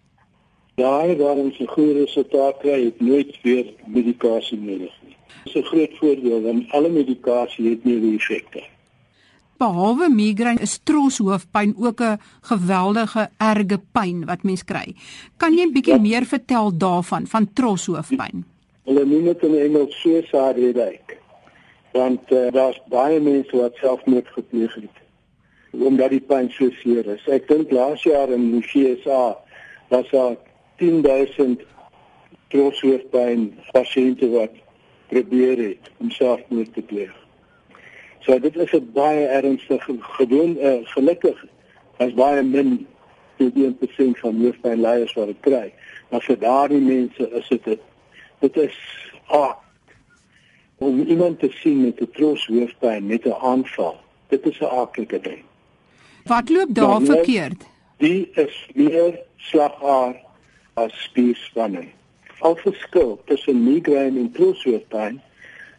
Daai 0.76 1.16
waar 1.16 1.38
ons 1.40 1.60
'n 1.60 1.68
goeie 1.68 1.94
resultaat 1.94 2.58
kry, 2.60 2.84
het 2.86 3.00
nooit 3.00 3.42
weer 3.42 3.66
medikasie 3.88 4.58
nodig 4.58 4.96
nie. 5.06 5.16
Dit 5.44 5.56
is 5.56 5.62
'n 5.62 5.66
groot 5.72 5.94
voordeel 6.00 6.42
want 6.42 6.72
alle 6.72 6.90
medikasie 6.90 7.70
het 7.70 7.84
nie 7.84 8.00
die 8.00 8.16
effekte. 8.16 8.64
Behalwe 9.58 10.10
migraine 10.10 10.62
is 10.62 10.80
troshoofpyn 10.84 11.76
ook 11.78 12.02
'n 12.02 12.20
geweldige 12.42 13.30
erge 13.38 13.80
pyn 13.92 14.26
wat 14.26 14.44
mens 14.44 14.64
kry. 14.64 14.96
Kan 15.38 15.54
jy 15.54 15.64
'n 15.66 15.72
bietjie 15.72 15.94
ja. 15.94 16.00
meer 16.00 16.26
vertel 16.26 16.78
daarvan 16.78 17.28
van 17.28 17.54
troshoofpyn? 17.54 18.46
Hulle 18.84 19.06
noem 19.06 19.24
dit 19.24 19.44
in 19.44 19.56
Engels 19.56 20.02
suicide 20.02 20.60
headache. 20.60 21.18
Want 21.92 22.32
uh, 22.32 22.52
daar's 22.52 22.82
baie 22.90 23.20
mense 23.20 23.58
wat 23.58 23.76
selfmoord 23.76 24.28
gepleeg 24.28 24.74
het 24.74 25.04
omdat 25.72 26.10
die 26.10 26.24
pyn 26.24 26.50
so 26.50 26.70
seer 26.70 27.06
is. 27.06 27.24
Ek 27.28 27.48
dink 27.48 27.72
laas 27.72 28.04
jaar 28.04 28.30
in 28.30 28.52
die 28.52 28.62
FSA 28.64 29.36
was 29.90 30.10
daar 30.12 30.36
10000 30.78 31.62
troshoofpyn 32.48 33.54
pasiënte 33.72 34.30
wat 34.30 34.52
probeer 35.08 35.58
het 35.58 35.92
om 35.98 36.10
selfmoord 36.12 36.74
te 36.74 36.82
pleeg. 36.82 37.14
So 38.26 38.40
dit 38.40 38.56
is 38.56 38.74
'n 38.74 38.92
baie 38.94 39.26
ernstige 39.26 39.96
gewoon 40.00 40.58
uh, 40.58 40.80
gelukkig 40.84 41.46
as 41.98 42.14
baie 42.14 42.44
min 42.44 42.88
tot 43.38 43.54
1% 43.54 44.20
van 44.20 44.42
hoofpyn 44.42 44.82
leiers 44.82 45.14
wat 45.14 45.28
dit 45.28 45.40
kry. 45.40 45.74
Maar 46.10 46.22
vir 46.22 46.40
daardie 46.40 46.82
mense 46.82 47.30
is 47.30 47.48
dit 47.48 47.80
dit 48.40 48.58
is 48.58 48.78
ah 49.26 49.54
om 50.78 51.02
iemand 51.02 51.40
te 51.40 51.50
sien 51.52 51.82
met 51.82 52.02
'n 52.02 52.10
tros 52.12 52.48
hoofpyn 52.48 53.06
met 53.06 53.26
'n 53.26 53.32
aanval. 53.32 53.98
Dit 54.28 54.46
is 54.46 54.60
'n 54.60 54.66
aardige 54.66 55.20
ding. 55.22 55.44
Wat 56.24 56.50
loop 56.50 56.68
daar 56.70 57.02
nou, 57.02 57.06
verkeerd? 57.06 57.66
Die 57.98 58.30
is 58.34 58.70
meer 58.74 59.20
slagaar 59.36 60.25
as 60.76 60.92
spierspanning. 61.04 61.92
Al 62.40 62.56
verskil 62.56 63.16
tussen 63.26 63.64
migraine 63.64 64.20
en 64.20 64.32
tros 64.32 64.64
hoofpyn 64.64 65.22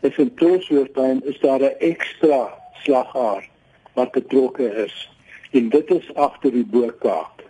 is 0.01 0.19
'n 0.19 0.31
trooshoofpyn 0.35 1.23
is 1.25 1.39
daar 1.41 1.61
'n 1.61 1.77
ekstra 1.79 2.41
slagaar 2.85 3.49
wat 3.95 4.11
betrokke 4.13 4.67
is 4.85 5.09
en 5.51 5.69
dit 5.69 5.91
is 5.91 6.15
agter 6.15 6.53
die 6.53 6.65
bokaak. 6.65 7.45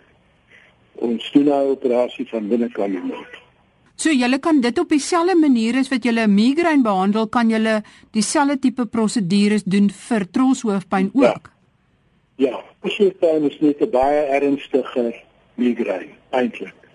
Ons 0.95 1.31
doen 1.31 1.43
nou 1.45 1.65
'n 1.65 1.71
operasie 1.71 2.27
van 2.29 2.47
binnekant 2.47 2.91
die 2.91 3.01
mond. 3.01 3.33
So 3.95 4.09
julle 4.09 4.39
kan 4.39 4.61
dit 4.61 4.79
op 4.79 4.89
dieselfde 4.89 5.35
manier 5.35 5.75
as 5.75 5.89
wat 5.89 6.03
julle 6.03 6.27
migraine 6.27 6.83
behandel, 6.83 7.27
kan 7.27 7.49
julle 7.49 7.83
dieselfde 8.11 8.59
tipe 8.59 8.85
prosedures 8.85 9.63
doen 9.63 9.89
vir 9.89 10.25
trooshoofpyn 10.31 11.09
ja. 11.13 11.29
ook. 11.29 11.51
Ja, 12.35 12.49
ja 12.49 12.63
trooshoofpyn 12.81 13.43
is 13.43 13.59
net 13.59 13.81
'n 13.81 13.89
baie 13.89 14.21
ernstige 14.39 15.13
migraine 15.55 16.13
eintlik. 16.29 16.86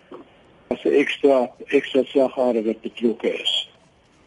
As 0.72 0.84
'n 0.84 0.94
ekstra 1.02 1.50
ekstra 1.78 2.04
slagaar 2.04 2.62
wat 2.64 2.80
betrokke 2.80 3.32
is. 3.42 3.68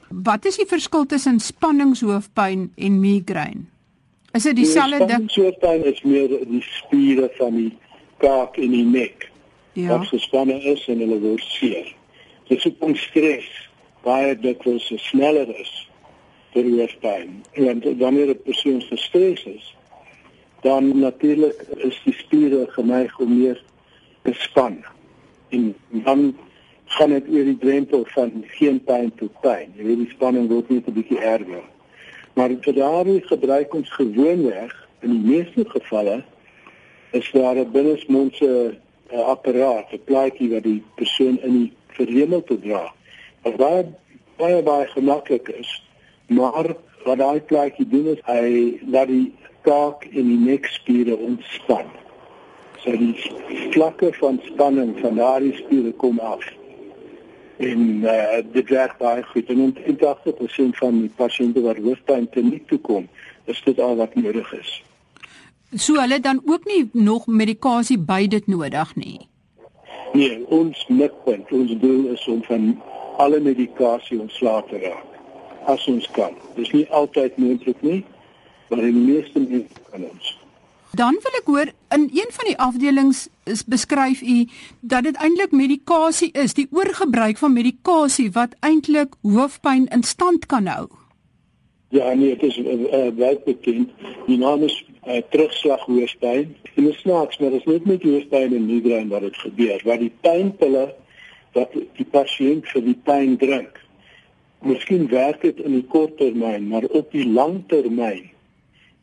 Wat 0.10 0.46
is 0.46 0.58
die 0.58 0.68
verskil 0.70 1.06
tussen 1.06 1.40
spanningshoofpyn 1.40 2.72
en 2.76 3.00
migraine? 3.00 3.66
Is 4.32 4.44
dit 4.44 4.56
dieselfde 4.56 4.98
ding? 4.98 5.30
Spanningshoofpyn 5.32 5.84
is 5.84 6.02
meer 6.02 6.28
die 6.28 6.62
spiere 6.62 7.30
van 7.38 7.56
die 7.56 7.72
kaak 8.18 8.58
en 8.58 8.72
die 8.72 8.86
nek. 8.86 9.32
Ja. 9.74 9.98
Wat 9.98 10.08
gespanne 10.08 10.62
is 10.64 10.88
en 10.88 11.00
hulle 11.00 11.20
word 11.20 11.44
seer. 11.58 11.96
Dit 12.48 12.58
is 12.58 12.72
ook 12.80 12.98
stres 12.98 13.48
baie 14.06 14.36
dikwels 14.38 14.86
sneller 15.10 15.50
is 15.50 15.72
vir 16.54 16.68
hoofpyn. 16.70 17.42
En 17.54 17.82
wanneer 18.00 18.30
'n 18.30 18.44
persoon 18.44 18.82
gestres 18.82 19.44
is, 19.44 19.76
dan 20.62 21.00
natuurlik 21.00 21.66
is 21.78 22.02
die 22.04 22.14
spiere 22.14 22.66
geneig 22.70 23.20
om 23.20 23.38
meer 23.38 23.64
te 24.24 24.34
span. 24.34 24.84
En 25.50 25.76
dan 25.90 26.36
gaan 26.86 27.10
dit 27.10 27.28
oor 27.30 27.44
die 27.44 27.58
drempel 27.58 28.06
van 28.06 28.44
geen 28.48 28.84
pyn 28.84 29.12
tot 29.16 29.40
pyn. 29.42 29.74
Jy 29.76 29.84
weet 29.84 30.04
die 30.04 30.14
spanning 30.14 30.48
word 30.50 30.70
net 30.70 30.88
'n 30.88 30.94
bietjie 30.94 31.20
erger. 31.20 31.64
Maar 32.34 32.50
vir 32.62 32.74
daardie 32.74 33.22
gebruik 33.22 33.74
ons 33.74 33.90
gewoonweg 33.90 34.74
in 35.02 35.12
die 35.12 35.26
meeste 35.34 35.66
gevalle 35.70 36.24
is 37.12 37.32
daar 37.32 37.56
'n 37.56 37.72
binnesmondse 37.72 38.76
uh, 39.14 39.20
apparaat, 39.20 39.92
'n 39.92 40.04
plaatjie 40.04 40.50
wat 40.50 40.64
die 40.64 40.84
persoon 40.96 41.40
in 41.42 41.54
die 41.60 41.72
verhemel 41.88 42.44
te 42.44 42.60
dra. 42.60 42.94
Wat 43.42 43.56
baie 43.56 43.86
baie 44.38 44.64
baie 44.64 44.88
gemaklik 44.88 45.50
is. 45.50 45.84
Maar 46.28 46.76
wat 47.06 47.18
daai 47.18 47.42
plaatjie 47.42 47.88
doen 47.88 48.08
is 48.08 48.22
hy 48.26 48.80
laat 48.88 49.08
die 49.08 49.34
kaak 49.62 50.06
en 50.12 50.28
die 50.28 50.42
nekspiere 50.52 51.18
ontspan. 51.18 51.86
So 52.86 52.92
die 52.94 53.72
vlakke 53.74 54.12
van 54.20 54.38
spanning 54.46 54.94
van 55.02 55.16
daardie 55.18 55.56
spiere 55.58 55.92
kom 55.92 56.20
af 56.20 56.44
en 57.58 57.80
uh, 58.04 58.42
dit 58.52 58.70
werk 58.70 58.98
baie 59.00 59.24
goed 59.24 59.50
en 59.50 59.62
omtrent 59.62 60.04
80% 60.04 60.78
van 60.78 61.00
die 61.00 61.12
pasiënte 61.18 61.64
wat 61.64 61.80
hoofpyn 61.82 62.28
kliniek 62.30 62.68
toe 62.68 62.80
kom, 62.84 63.08
is 63.50 63.62
dit 63.66 63.80
al 63.80 63.96
wat 63.96 64.16
nodig 64.20 64.52
is. 64.60 64.74
So 65.72 65.96
hulle 66.00 66.20
dan 66.20 66.42
ook 66.46 66.68
nie 66.70 66.90
nog 66.92 67.28
medikasie 67.28 67.98
by 67.98 68.28
dit 68.28 68.48
nodig 68.48 68.96
nie. 68.96 69.28
Nee, 70.14 70.44
ons 70.54 70.86
mikpunt, 70.88 71.52
ons 71.52 71.74
doel 71.80 72.12
is 72.14 72.28
om 72.28 72.44
van 72.44 72.70
alle 73.18 73.40
medikasie 73.40 74.20
ontslae 74.20 74.62
te 74.70 74.86
raak 74.86 75.72
as 75.72 75.88
ons 75.90 76.06
kan. 76.14 76.36
Dis 76.56 76.70
nie 76.76 76.86
altyd 76.94 77.40
moontlik 77.42 77.82
nie, 77.82 78.04
maar 78.70 78.84
in 78.86 79.00
die 79.00 79.08
meeste 79.14 79.42
gevalle 79.42 79.88
kan 79.90 80.12
ons. 80.12 80.36
Dan 80.96 81.18
wil 81.24 81.36
ek 81.40 81.48
hoor 81.50 81.70
in 81.96 82.04
een 82.14 82.30
van 82.32 82.48
die 82.48 82.58
afdelings 82.58 83.28
is 83.44 83.64
beskryf 83.66 84.22
u 84.22 84.36
dat 84.80 85.04
dit 85.04 85.18
eintlik 85.18 85.52
medikasie 85.52 86.30
is, 86.32 86.54
die 86.56 86.68
oorgebruik 86.72 87.40
van 87.42 87.54
medikasie 87.54 88.30
wat 88.32 88.54
eintlik 88.60 89.18
hoofpyn 89.22 89.88
in 89.96 90.04
stand 90.04 90.46
kan 90.46 90.70
hou. 90.72 90.86
Ja, 91.90 92.14
nee, 92.14 92.38
dit 92.38 92.44
is 92.48 92.58
uh, 92.58 93.10
baie 93.18 93.40
bekend. 93.46 93.92
Die 94.28 94.38
naam 94.38 94.64
is 94.64 94.76
uh, 95.08 95.18
terugslag 95.34 95.84
hoofpyn. 95.90 96.54
En 96.76 96.88
dit 96.88 97.02
snaaks, 97.02 97.42
maar 97.42 97.52
dit 97.58 97.66
is 97.66 97.72
net 97.74 97.90
met 97.92 98.04
hoofpyn 98.04 98.56
en 98.56 98.70
migraine 98.70 99.12
wat 99.12 99.26
dit 99.28 99.42
gebeur, 99.44 99.82
waar 99.84 100.00
die 100.00 100.14
pynpille 100.22 100.86
wat 101.58 101.76
die 101.76 102.08
pasiënt 102.12 102.70
vir 102.72 102.88
die 102.88 103.00
pyn 103.04 103.36
drink. 103.42 103.82
Miskien 104.64 105.10
werk 105.12 105.44
dit 105.44 105.60
in 105.60 105.76
die 105.80 105.88
kort 105.92 106.16
termyn, 106.22 106.70
maar 106.72 106.88
op 106.88 107.12
die 107.12 107.28
lang 107.28 107.64
termyn 107.68 108.30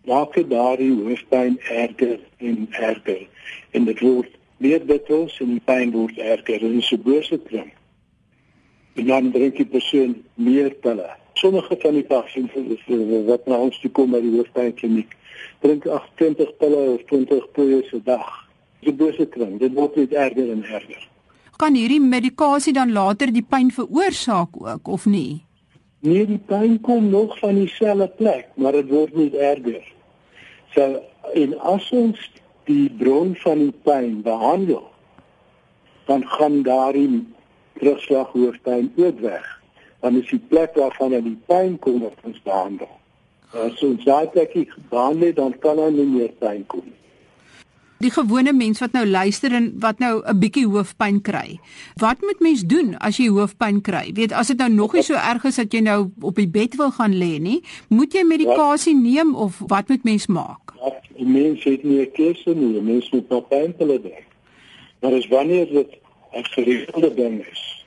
maak 0.05 0.35
dit 0.35 0.49
daardie 0.51 0.93
hoofpyn 0.95 1.59
erger 1.71 2.19
en 2.39 2.67
erger 2.71 3.27
en 3.71 3.85
dit 3.85 4.01
word 4.01 4.31
meer 4.63 4.83
dikwels 4.87 5.39
en 5.43 5.57
die 5.57 5.65
pyn 5.65 5.93
word 5.95 6.19
erger 6.19 6.63
en 6.67 6.83
so 6.83 6.99
bose 6.99 7.39
kring. 7.49 7.71
En 8.99 9.07
dan 9.09 9.31
drink 9.33 9.57
die 9.57 9.67
persoon 9.67 10.17
meer 10.35 10.71
pille. 10.85 11.09
Sommige 11.41 11.77
van 11.81 11.97
die 11.97 12.07
pasiënte 12.07 12.65
wat 13.27 13.47
na 13.47 13.59
ons 13.67 13.79
toe 13.81 13.91
kom 13.91 14.13
by 14.13 14.21
die 14.23 14.35
hoofpynkliniek, 14.37 15.15
drink 15.65 15.87
28 15.87 16.53
pille 16.61 16.83
of 16.97 17.07
20 17.11 17.49
pille 17.57 17.81
per 17.91 18.05
dag. 18.05 18.29
Dis 18.83 18.93
'n 18.93 18.97
bose 18.97 19.27
kring. 19.27 19.59
Dit 19.59 19.73
word 19.73 19.97
net 19.97 20.13
erger 20.13 20.51
en 20.51 20.65
erger. 20.65 21.09
Kan 21.57 21.75
hierdie 21.75 22.01
medikasie 22.01 22.73
dan 22.73 22.93
later 22.93 23.33
die 23.33 23.47
pyn 23.49 23.71
veroorsaak 23.71 24.49
ook 24.59 24.89
of 24.89 25.07
nie? 25.07 25.45
Nee, 26.01 26.27
die 26.27 26.41
pyn 26.47 26.81
kom 26.81 27.11
nog 27.11 27.39
van 27.39 27.55
dieselfde 27.55 28.09
plek, 28.17 28.49
maar 28.55 28.73
dit 28.73 28.89
word 28.89 29.15
net 29.15 29.35
erger. 29.35 29.92
So 30.75 31.03
en 31.35 31.59
as 31.61 31.91
ons 31.97 32.21
die 32.69 32.89
bron 32.99 33.35
van 33.43 33.59
die 33.59 33.75
pyn 33.85 34.23
behandel, 34.25 34.85
dan 36.09 36.25
gaan 36.35 36.63
daardie 36.67 37.23
terugslag 37.79 38.33
hoofpyn 38.33 38.93
ook 38.97 39.21
weg. 39.21 39.47
Dan 40.01 40.17
is 40.19 40.31
die 40.31 40.41
plek 40.49 40.75
waarvan 40.75 41.15
die 41.15 41.39
pyn 41.47 41.79
kom 41.79 42.01
wat 42.03 42.19
ons 42.27 42.41
behandel. 42.43 42.91
As 43.53 43.83
ons 43.85 44.05
daai 44.05 44.27
plekie 44.33 44.67
behandel, 44.91 45.35
dan 45.37 45.59
kan 45.59 45.77
daar 45.77 45.93
nie 45.93 46.09
meer 46.09 46.33
pyn 46.41 46.67
kom 46.67 46.85
nie. 46.87 47.02
Die 48.03 48.11
gewone 48.11 48.53
mens 48.53 48.81
wat 48.83 48.97
nou 48.97 49.05
luister 49.07 49.53
en 49.55 49.69
wat 49.79 50.01
nou 50.03 50.23
'n 50.27 50.39
bietjie 50.39 50.67
hoofpyn 50.67 51.21
kry. 51.23 51.61
Wat 51.97 52.21
moet 52.21 52.41
mens 52.41 52.63
doen 52.67 52.97
as 52.99 53.17
jy 53.17 53.29
hoofpyn 53.29 53.81
kry? 53.81 54.11
Weet 54.15 54.33
as 54.33 54.47
dit 54.47 54.59
nou 54.59 54.71
nog 54.71 54.93
nie 54.93 55.03
so 55.03 55.15
erg 55.15 55.45
is 55.45 55.57
dat 55.57 55.73
jy 55.73 55.81
nou 55.81 56.11
op 56.21 56.37
die 56.37 56.49
bed 56.49 56.75
wil 56.77 56.91
gaan 56.91 57.15
lê 57.15 57.39
nie, 57.39 57.63
moet 57.89 58.13
jy 58.13 58.25
medikasie 58.25 58.95
neem 58.95 59.35
of 59.35 59.63
wat 59.67 59.89
moet 59.89 60.05
mens 60.05 60.27
maak? 60.27 60.75
Ja, 60.81 60.93
die 61.17 61.27
mens 61.27 61.65
het 61.65 61.85
nie 61.85 62.01
'n 62.01 62.13
keuse 62.13 62.55
nie, 62.55 62.81
mens 62.81 63.11
moet 63.11 63.31
op 63.31 63.49
pynpille 63.49 64.01
drink. 64.01 64.27
Maar 65.01 65.13
as 65.13 65.29
wanneer 65.29 65.67
dit 65.67 65.99
'n 66.35 66.45
gereelde 66.45 67.15
ding 67.15 67.47
is, 67.53 67.85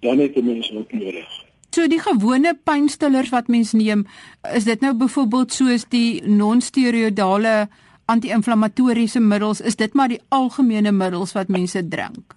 dan 0.00 0.18
het 0.18 0.34
die 0.34 0.42
mens 0.42 0.72
ook 0.72 0.92
nodig. 0.92 1.44
So 1.70 1.86
die 1.88 2.00
gewone 2.00 2.58
pynstillers 2.64 3.30
wat 3.32 3.48
mens 3.48 3.72
neem, 3.72 4.06
is 4.54 4.64
dit 4.64 4.80
nou 4.80 4.94
byvoorbeeld 4.94 5.52
soos 5.52 5.84
die 5.88 6.22
non-steroidale 6.28 7.68
anti-inflammatoriese 8.04 9.20
middels, 9.20 9.60
is 9.60 9.76
dit 9.76 9.94
maar 9.94 10.08
die 10.08 10.20
algemene 10.28 10.92
middels 10.92 11.32
wat 11.32 11.48
mense 11.48 11.88
drink? 11.88 12.36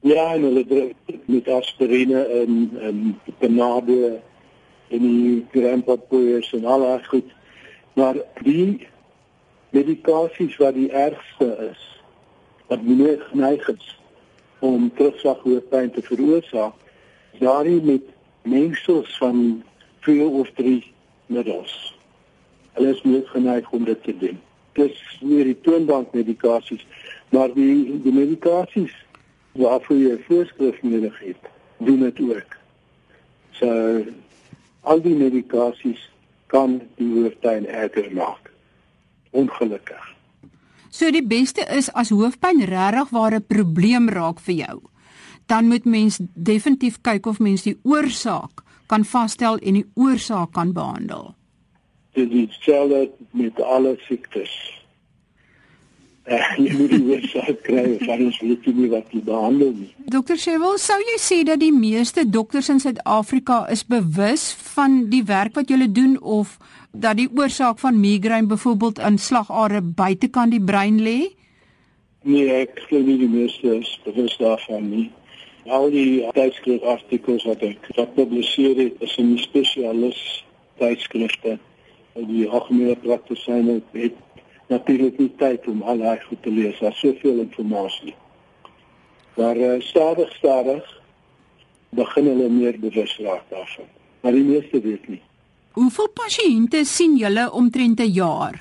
Ja, 0.00 0.32
en 0.34 0.42
hulle 0.42 0.66
drink 0.66 0.94
met 1.30 1.48
aspirine 1.48 2.24
en 2.40 2.70
en 2.80 3.20
Panado 3.38 4.18
en 4.88 5.04
die 5.06 5.46
grandpapoeiers 5.52 6.52
en 6.52 6.64
al 6.64 6.80
daai 6.80 7.04
goed. 7.04 7.28
Maar 7.94 8.16
die 8.42 8.88
medikasies 9.70 10.56
wat 10.56 10.74
die 10.74 10.90
ergste 10.90 11.48
is, 11.70 11.82
wat 12.66 12.82
meer 12.82 13.20
geneig 13.30 13.68
is 13.68 13.98
om 14.58 14.90
terugslag 14.94 15.40
hoofpyn 15.44 15.90
te 15.92 16.02
veroorsaak, 16.02 16.74
daardie 17.38 17.80
met 17.82 18.10
mengsels 18.42 19.16
van 19.18 19.62
twee 20.00 20.26
of 20.26 20.50
drie 20.58 20.92
middels. 21.26 21.94
Hulle 22.72 22.94
is 22.94 23.02
meer 23.02 23.26
geneig 23.26 23.70
om 23.70 23.84
dit 23.84 24.02
te 24.02 24.16
doen. 24.18 24.40
Dis 24.72 24.98
weer 25.20 25.44
die 25.44 25.60
toonbank 25.60 26.12
medikasies, 26.12 26.86
maar 27.30 27.52
die 27.54 28.00
die 28.04 28.12
medikasies 28.12 28.94
waarvoor 29.52 29.96
jy 29.96 30.16
voorskrif 30.26 30.78
nodig 30.82 31.18
het, 31.20 31.50
doen 31.84 32.00
dit 32.06 32.20
ook. 32.20 32.56
So 33.58 33.68
al 34.80 35.02
die 35.04 35.14
medikasies 35.14 36.00
kan 36.52 36.80
die 36.96 37.10
hoofpyn 37.12 37.66
erger 37.66 38.08
maak. 38.16 38.50
Ongelukkig. 39.30 40.08
So 40.92 41.08
die 41.12 41.24
beste 41.24 41.64
is 41.72 41.88
as 41.96 42.12
hoofpyn 42.12 42.64
regtig 42.68 43.12
waar 43.16 43.34
'n 43.34 43.46
probleem 43.48 44.08
raak 44.08 44.40
vir 44.40 44.54
jou, 44.54 44.80
dan 45.46 45.68
moet 45.68 45.84
mens 45.84 46.20
definitief 46.34 47.00
kyk 47.00 47.26
of 47.26 47.38
mens 47.38 47.62
die 47.62 47.78
oorsaak 47.82 48.62
kan 48.86 49.04
vasstel 49.04 49.56
en 49.56 49.74
die 49.74 49.90
oorsaak 49.94 50.52
kan 50.52 50.72
behandel. 50.72 51.34
Dit 52.12 52.30
is 52.30 52.48
dieselfde 52.56 53.10
met 53.30 53.60
alle 53.62 53.96
siektes. 54.06 54.52
Uh, 56.22 56.38
jy 56.62 56.70
moet 56.78 56.92
die 56.92 57.02
oorsaak 57.10 57.64
kry, 57.66 57.96
anders 58.06 58.36
weet 58.38 58.66
jy 58.68 58.72
nie 58.76 58.90
wat 58.92 59.08
jy 59.10 59.22
behandel 59.26 59.72
nie. 59.74 59.88
Dokter 60.12 60.38
Shevel, 60.38 60.76
sou 60.78 60.98
jy 61.02 61.16
sê 61.18 61.40
dat 61.48 61.58
die 61.58 61.72
meeste 61.74 62.22
dokters 62.28 62.68
in 62.70 62.78
Suid-Afrika 62.82 63.64
is 63.74 63.82
bewus 63.82 64.52
van 64.76 65.08
die 65.10 65.24
werk 65.26 65.58
wat 65.58 65.72
julle 65.72 65.88
doen 65.90 66.14
of 66.20 66.58
dat 66.92 67.18
die 67.18 67.26
oorsaak 67.26 67.80
van 67.82 67.98
migraine 67.98 68.46
byvoorbeeld 68.52 69.00
in 69.02 69.18
slagare 69.18 69.82
buitekant 69.82 70.54
die 70.54 70.62
brein 70.62 71.00
lê? 71.02 71.32
Nee, 72.22 72.46
ek 72.60 72.84
glo 72.86 73.02
nie 73.02 73.18
die 73.18 73.32
meeste 73.32 73.80
is 73.80 73.90
bewus 74.04 74.38
daarvan 74.38 74.86
nie. 74.92 75.08
Al 75.66 75.90
die 75.90 76.22
tydskrif 76.36 76.86
artikels 76.86 77.48
wat 77.50 77.66
ek 77.66 77.90
gepubliseer 77.96 78.78
het, 78.78 79.02
is 79.02 79.18
in 79.18 79.34
spesialis 79.42 80.22
tydskrifte. 80.78 81.58
Die 82.14 82.48
algemene 82.48 82.96
praktisyne 82.96 83.80
het 83.92 84.18
natuurlik 84.68 85.18
nie 85.18 85.30
tyd 85.40 85.66
om 85.66 85.82
al 85.82 85.98
daai 85.98 86.20
goed 86.20 86.42
te 86.42 86.50
lees. 86.50 86.78
Daar's 86.80 87.00
soveel 87.00 87.40
inligting. 87.44 88.14
Maar 89.36 89.56
uh, 89.56 89.80
stadig 89.80 90.32
stadig 90.36 91.00
begin 91.88 92.26
hulle 92.26 92.48
meer 92.48 92.78
bewus 92.80 93.16
raak 93.18 93.44
daarvan. 93.48 93.88
Maar 94.20 94.32
die 94.32 94.44
meeste 94.44 94.80
weet 94.80 95.08
nie. 95.08 95.22
Hoeveel 95.72 96.08
pasiënte 96.12 96.84
sien 96.84 97.16
julle 97.16 97.48
omtrent 97.52 98.00
'n 98.00 98.12
jaar? 98.12 98.60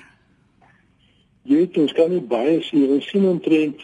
Jy 1.44 1.56
weet 1.56 1.78
ons 1.78 1.94
kan 1.94 2.10
nie 2.10 2.22
baie 2.22 2.62
sien. 2.62 2.90
Ons 2.90 3.08
sien 3.08 3.26
omtrent 3.28 3.82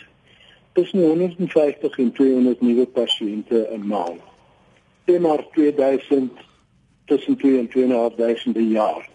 tussen 0.73 1.03
150 1.03 1.97
en 1.97 2.11
200 2.11 2.61
nuwe 2.61 2.85
pasiënte 2.85 3.67
'n 3.71 3.87
maand. 3.87 4.21
Dit 5.05 5.21
maar 5.21 5.43
2000 5.51 6.31
tussen 7.05 7.37
2 7.37 7.59
en 7.59 7.67
2500 7.67 8.53
per 8.53 8.61
jaar. 8.61 9.09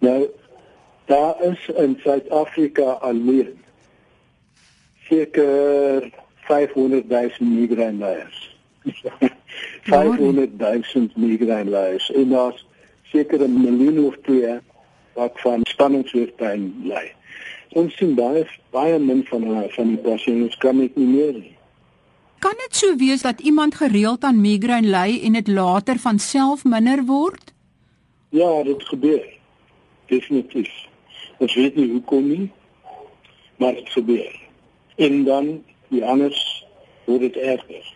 Nou 0.00 0.28
daar 1.04 1.42
is 1.42 1.68
in 1.76 1.98
Suid-Afrika 2.02 2.82
alleen 2.82 3.58
seker 5.08 6.10
500 6.34 7.08
000 7.08 7.30
migrainleiers. 7.40 8.56
500 9.82 10.58
000 10.58 11.08
migrainleiers 11.14 12.10
en 12.10 12.28
daar's 12.28 12.66
seker 13.02 13.42
'n 13.48 13.60
miljoen 13.62 14.04
of 14.04 14.16
twee 14.22 14.58
wat 15.12 15.40
van 15.40 15.60
spanningshoofpyn 15.62 16.74
ly. 16.84 17.12
Ons 17.68 17.96
sien 17.96 18.14
baie 18.14 18.46
baie 18.70 18.98
min 18.98 19.24
van 19.26 19.42
hulle 19.42 19.66
van 19.70 19.88
die 19.88 20.02
pasiënte 20.04 20.58
kan 20.58 20.76
net 20.76 20.96
nie 20.96 21.06
meer 21.06 21.32
nie. 21.32 21.56
Kan 22.38 22.56
dit 22.56 22.76
so 22.76 22.96
wees 22.96 23.22
dat 23.22 23.40
iemand 23.40 23.74
gereeld 23.74 24.24
aan 24.24 24.40
migraine 24.40 24.88
ly 24.88 25.20
en 25.24 25.32
dit 25.32 25.48
later 25.48 25.98
van 25.98 26.18
self 26.18 26.64
minder 26.64 27.04
word? 27.04 27.52
Ja, 28.28 28.62
dit 28.62 28.82
gebeur. 28.82 29.39
Definitief. 30.10 30.70
Ons 31.40 31.54
weet 31.56 31.78
nie 31.78 31.88
hoekom 31.92 32.26
nie, 32.28 32.50
maar 33.62 33.78
dit 33.78 33.88
gebeur. 33.94 34.34
En 35.00 35.24
dan 35.24 35.48
die 35.88 36.04
anders 36.04 36.42
word 37.06 37.24
dit 37.28 37.36
erger. 37.36 37.86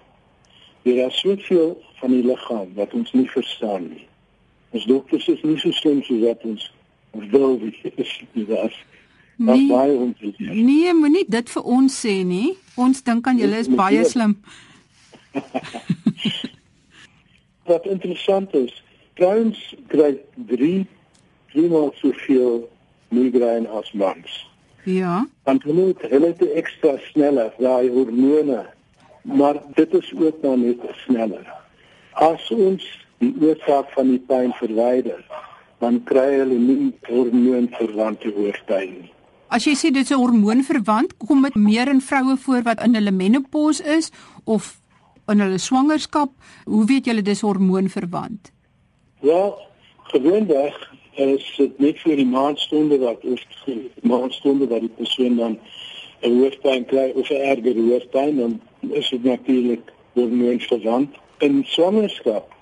Daar 0.84 1.06
is 1.08 1.20
soveel 1.20 1.76
van 2.00 2.10
die 2.10 2.24
liggaam 2.24 2.72
wat 2.78 2.94
ons 2.94 3.12
nie 3.12 3.28
verstaan 3.30 3.88
nie. 3.88 4.06
Ons 4.74 4.88
dokters 4.90 5.28
is 5.32 5.42
nie 5.42 5.58
so 5.60 5.72
slim 5.72 6.02
soos 6.02 6.24
wat 6.24 6.48
ons 6.48 6.70
wil 7.34 7.58
wees 7.62 8.18
nie. 8.34 8.46
Dit 8.46 8.82
Nee, 9.36 9.66
baie 9.66 9.92
ontevrede. 9.92 10.54
Nee, 10.54 10.92
moenie 10.94 11.24
dit 11.28 11.50
vir 11.50 11.62
ons 11.66 11.94
sê 12.04 12.20
nie. 12.26 12.54
Ons 12.78 13.02
dink 13.02 13.26
aan 13.26 13.40
julle 13.40 13.58
is 13.58 13.70
baie 13.70 14.04
slim. 14.06 14.36
Wat 17.70 17.86
interessant 17.90 18.54
is, 18.54 18.76
vrouens 19.18 19.58
kry 19.90 20.12
3 20.50 20.84
3 21.54 21.68
maal 21.70 21.92
soveel 22.00 22.64
migraine 23.14 23.68
as 23.68 23.92
mans. 23.92 24.42
Ja. 24.84 25.24
Want 25.48 25.64
hulle 25.64 25.86
het 25.92 26.04
hulle 26.10 26.32
het 26.32 26.42
ekstra 26.60 26.96
sneller 27.10 27.54
daai 27.58 27.88
hormone, 27.94 28.64
maar 29.22 29.62
dit 29.78 29.94
is 29.94 30.12
ook 30.18 30.42
dan 30.42 30.60
net 30.66 30.82
sneller. 31.06 31.46
As 32.12 32.50
ons 32.50 32.84
die 33.22 33.32
oorsaak 33.40 33.90
van 33.96 34.12
die 34.12 34.20
pyn 34.28 34.52
verwyder, 34.60 35.24
dan 35.80 36.02
kry 36.08 36.28
hulle 36.36 36.58
nie 36.58 36.92
hormoonverwante 37.08 38.32
hoofpyn 38.36 38.96
nie. 39.00 39.10
As 39.54 39.66
jy 39.68 39.74
sê 39.78 39.90
dit 39.92 40.02
is 40.02 40.10
'n 40.10 40.20
hormoonverwant, 40.20 41.16
kom 41.16 41.42
dit 41.42 41.54
meer 41.54 41.88
in 41.88 42.00
vroue 42.00 42.36
voor 42.36 42.62
wat 42.62 42.82
in 42.82 42.94
hulle 42.94 43.10
menopause 43.12 43.84
is 43.84 44.10
of 44.44 44.80
in 45.28 45.40
hulle 45.40 45.58
swangerskap? 45.58 46.30
Hoe 46.64 46.84
weet 46.84 47.06
julle 47.06 47.22
dis 47.22 47.40
hormoonverwant? 47.40 48.52
Ja, 49.20 49.52
gewoonlik 50.12 50.88
is 51.16 51.54
dit 51.56 51.78
net 51.78 51.98
vir 52.02 52.16
die 52.16 52.26
maandstonde 52.26 52.98
wat 52.98 53.24
of 53.24 53.42
die 53.64 53.90
maandstonde 54.02 54.68
wat 54.68 54.80
die 54.80 54.94
persoon 54.96 55.36
dan 55.36 55.58
'n 56.22 56.38
hoofpyn 56.40 56.84
kry 56.84 57.12
of 57.14 57.30
'n 57.30 57.44
erger 57.52 57.76
hoofpyn, 57.76 58.36
dan 58.36 58.60
is 58.90 59.08
dit 59.08 59.24
natuurlik 59.24 59.92
hormoonverwant. 60.12 61.10
In 61.38 61.64
swangerskap 61.66 62.52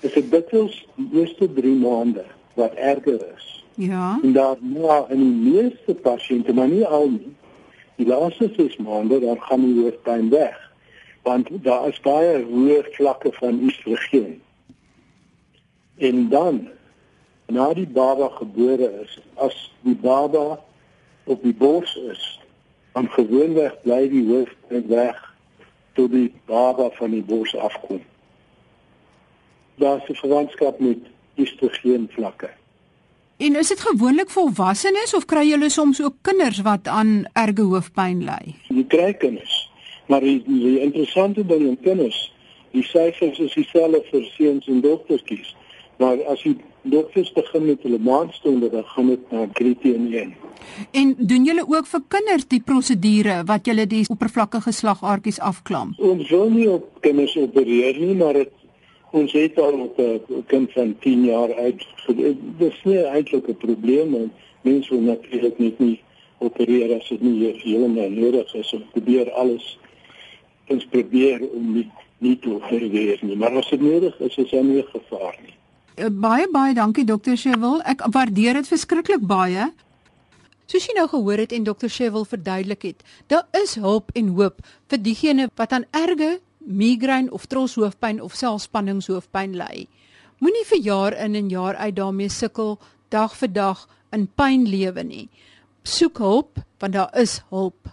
is 0.00 0.12
dit 0.12 0.30
dikwels 0.30 0.86
die 0.94 1.20
eerste 1.20 1.52
3 1.52 1.74
maande 1.74 2.24
wat 2.54 2.74
erger 2.74 3.20
is. 3.36 3.64
Ja. 3.74 4.18
En 4.22 4.32
daarna 4.32 5.06
in 5.10 5.18
die 5.18 5.52
meeste 5.52 5.94
pasiënte, 5.94 6.54
maar 6.54 6.68
nie 6.68 6.86
al 6.86 7.08
nie, 7.08 7.34
Die 8.00 8.08
laaste 8.08 8.48
6 8.56 8.76
maande 8.76 9.20
dan 9.20 9.40
gaan 9.40 9.60
die 9.60 9.82
hoofpyn 9.82 10.30
weg 10.32 10.68
want 11.22 11.48
daar 11.62 11.88
is 11.88 11.98
baie 12.00 12.38
hoë 12.48 12.78
vlakke 12.94 13.28
van 13.36 13.58
oestrogeen. 13.62 14.38
En 16.00 16.28
dan 16.28 16.68
na 17.50 17.72
die 17.74 17.86
baba 17.86 18.28
gebore 18.38 18.88
is, 19.02 19.18
as 19.34 19.56
die 19.86 19.96
baba 19.96 20.60
op 21.24 21.42
die 21.42 21.54
bors 21.54 21.94
is, 22.10 22.22
dan 22.92 23.08
gewoonweg 23.10 23.76
bly 23.82 24.08
die 24.10 24.24
hoofpyn 24.28 24.86
weg 24.90 25.18
tot 25.98 26.12
die 26.12 26.30
baba 26.50 26.90
van 26.98 27.14
die 27.14 27.22
bors 27.22 27.56
afkom. 27.56 28.02
Daar 29.80 30.02
'n 30.08 30.14
verwantskap 30.14 30.78
met 30.78 30.98
oestrogeen 31.38 32.08
vlakke. 32.10 32.50
En 33.36 33.56
is 33.56 33.68
dit 33.68 33.80
gewoonlik 33.80 34.30
volwassenes 34.30 35.14
of 35.14 35.24
kry 35.24 35.46
julle 35.48 35.68
soms 35.68 36.02
ook 36.02 36.14
kinders 36.20 36.60
wat 36.60 36.88
aan 36.88 37.24
erge 37.32 37.62
hoofpyn 37.62 38.24
ly? 38.24 38.54
Jy 38.68 38.84
kry 38.84 39.14
kinders. 39.14 39.70
Maar 40.06 40.20
die, 40.20 40.42
die 40.46 40.80
interessante 40.80 41.46
ding 41.46 41.62
in 41.66 41.78
kinders, 41.80 42.32
die 42.70 42.82
syfers 42.82 43.38
is 43.38 43.54
dieselfde 43.54 44.02
vir 44.10 44.24
seuns 44.24 44.66
en 44.66 44.80
dogtertjies. 44.80 45.54
Maar 45.96 46.20
as 46.32 46.42
jy 46.42 46.56
dokters 46.82 47.32
begin 47.32 47.66
met 47.66 47.82
hulle 47.82 47.98
maandstonde, 47.98 48.70
dan 48.70 48.84
gaan 48.84 49.06
dit 49.06 49.30
na 49.30 49.46
kriteen 49.52 50.12
1. 50.12 50.34
En 50.90 51.14
doen 51.18 51.44
julle 51.44 51.64
ook 51.68 51.86
vir 51.86 52.00
kinders 52.08 52.46
die 52.46 52.60
prosedure 52.60 53.42
wat 53.44 53.66
julle 53.66 53.86
die 53.86 54.04
oppervlakkige 54.08 54.72
slagaartjies 54.72 55.40
afklam? 55.40 55.94
Ons 55.98 56.28
wil 56.30 56.50
nie 56.50 56.70
op 56.70 56.88
kinders 57.00 57.36
opereer 57.36 57.98
nie, 57.98 58.14
maar 58.14 58.32
dit 58.32 58.50
ons 59.10 59.32
het 59.32 59.58
al 59.58 59.72
op 59.72 59.98
'n 59.98 60.44
kind 60.46 60.72
van 60.72 60.96
10 60.98 61.24
jaar 61.24 61.54
uit 61.54 61.86
dis 62.58 62.80
nie 62.84 62.98
eintlik 62.98 63.48
'n 63.48 63.56
probleem 63.56 64.14
en 64.14 64.32
mense 64.62 64.90
wil 64.94 65.00
natuurlik 65.00 65.58
net 65.58 65.78
nie 65.78 66.00
opereer 66.38 66.96
as 66.96 67.08
dit 67.08 67.20
nie 67.20 67.52
heeltemal 67.62 68.10
nodig 68.10 68.54
is 68.54 68.72
om 68.72 68.84
probeer 68.92 69.30
alles 69.30 69.78
ons 70.66 70.84
probeer 70.84 71.40
om 71.52 71.72
nie 71.72 71.88
nie 72.18 72.38
te 72.38 72.50
opereer 72.50 73.18
nie 73.22 73.36
maar 73.36 73.56
as 73.56 73.70
dit 73.70 73.80
nodig 73.80 74.20
is 74.20 74.36
is 74.36 74.50
daar 74.50 74.64
nie 74.64 74.84
gevaar 74.92 75.36
nie 75.42 75.54
eh, 75.54 75.59
baie 76.08 76.48
baie 76.52 76.74
dankie 76.74 77.04
dokter 77.04 77.36
Shewil 77.36 77.82
ek 77.84 78.06
waardeer 78.14 78.54
dit 78.60 78.68
verskriklik 78.68 79.20
baie 79.26 79.70
Soos 80.70 80.84
jy 80.86 80.94
nou 80.94 81.08
gehoor 81.10 81.40
het 81.42 81.52
en 81.52 81.64
dokter 81.66 81.90
Shewil 81.90 82.24
verduidelik 82.30 82.84
het, 82.86 83.00
daar 83.26 83.48
is 83.58 83.74
hulp 83.74 84.12
en 84.14 84.28
hoop 84.36 84.60
vir 84.86 85.00
diegene 85.02 85.48
wat 85.58 85.72
aan 85.74 85.86
erge 85.90 86.36
migraine 86.62 87.32
of 87.34 87.48
troshoofpyn 87.50 88.20
of 88.22 88.36
selfspanningshoofpyn 88.38 89.56
ly. 89.58 89.88
Moenie 90.38 90.62
vir 90.68 90.78
jaar 90.84 91.16
in 91.26 91.34
en 91.34 91.48
jaar 91.50 91.74
uit 91.74 91.96
daarmee 91.96 92.30
sukkel 92.30 92.78
dag 93.10 93.34
vir 93.40 93.50
dag 93.50 93.82
in 94.14 94.28
pyn 94.38 94.68
lewe 94.70 95.02
nie. 95.02 95.26
Soek 95.82 96.22
hulp 96.22 96.62
want 96.78 96.94
daar 96.94 97.10
is 97.18 97.40
hulp. 97.50 97.90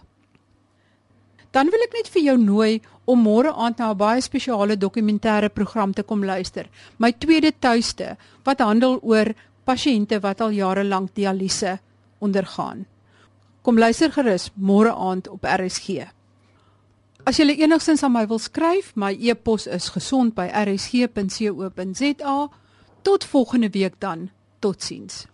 Dan 1.50 1.70
wil 1.72 1.84
ek 1.86 1.96
net 1.96 2.08
vir 2.12 2.22
jou 2.22 2.36
nooi 2.38 2.80
om 3.08 3.22
môre 3.24 3.52
aand 3.52 3.78
na 3.78 3.90
'n 3.90 3.96
baie 3.96 4.20
spesiale 4.20 4.76
dokumentêre 4.76 5.48
program 5.48 5.92
te 5.92 6.02
kom 6.02 6.24
luister. 6.24 6.68
My 6.98 7.12
tweede 7.12 7.52
tuiste 7.58 8.16
wat 8.44 8.60
handel 8.60 8.98
oor 9.02 9.34
pasiënte 9.64 10.20
wat 10.20 10.40
al 10.40 10.50
jare 10.50 10.84
lank 10.84 11.14
dialyse 11.14 11.78
ondergaan. 12.18 12.86
Kom 13.62 13.78
luister 13.78 14.12
gerus 14.12 14.50
môre 14.54 14.92
aand 14.92 15.28
op 15.28 15.44
RSG. 15.44 16.08
As 17.24 17.36
jy 17.36 17.44
enigstens 17.44 18.02
aan 18.02 18.12
my 18.12 18.26
wil 18.26 18.38
skryf, 18.38 18.96
my 18.96 19.12
e-pos 19.12 19.66
is 19.66 19.88
gesond 19.88 20.34
by 20.34 20.48
rsg.co.za. 20.48 22.48
Tot 23.02 23.24
volgende 23.24 23.70
week 23.70 24.00
dan. 24.00 24.30
Totsiens. 24.58 25.26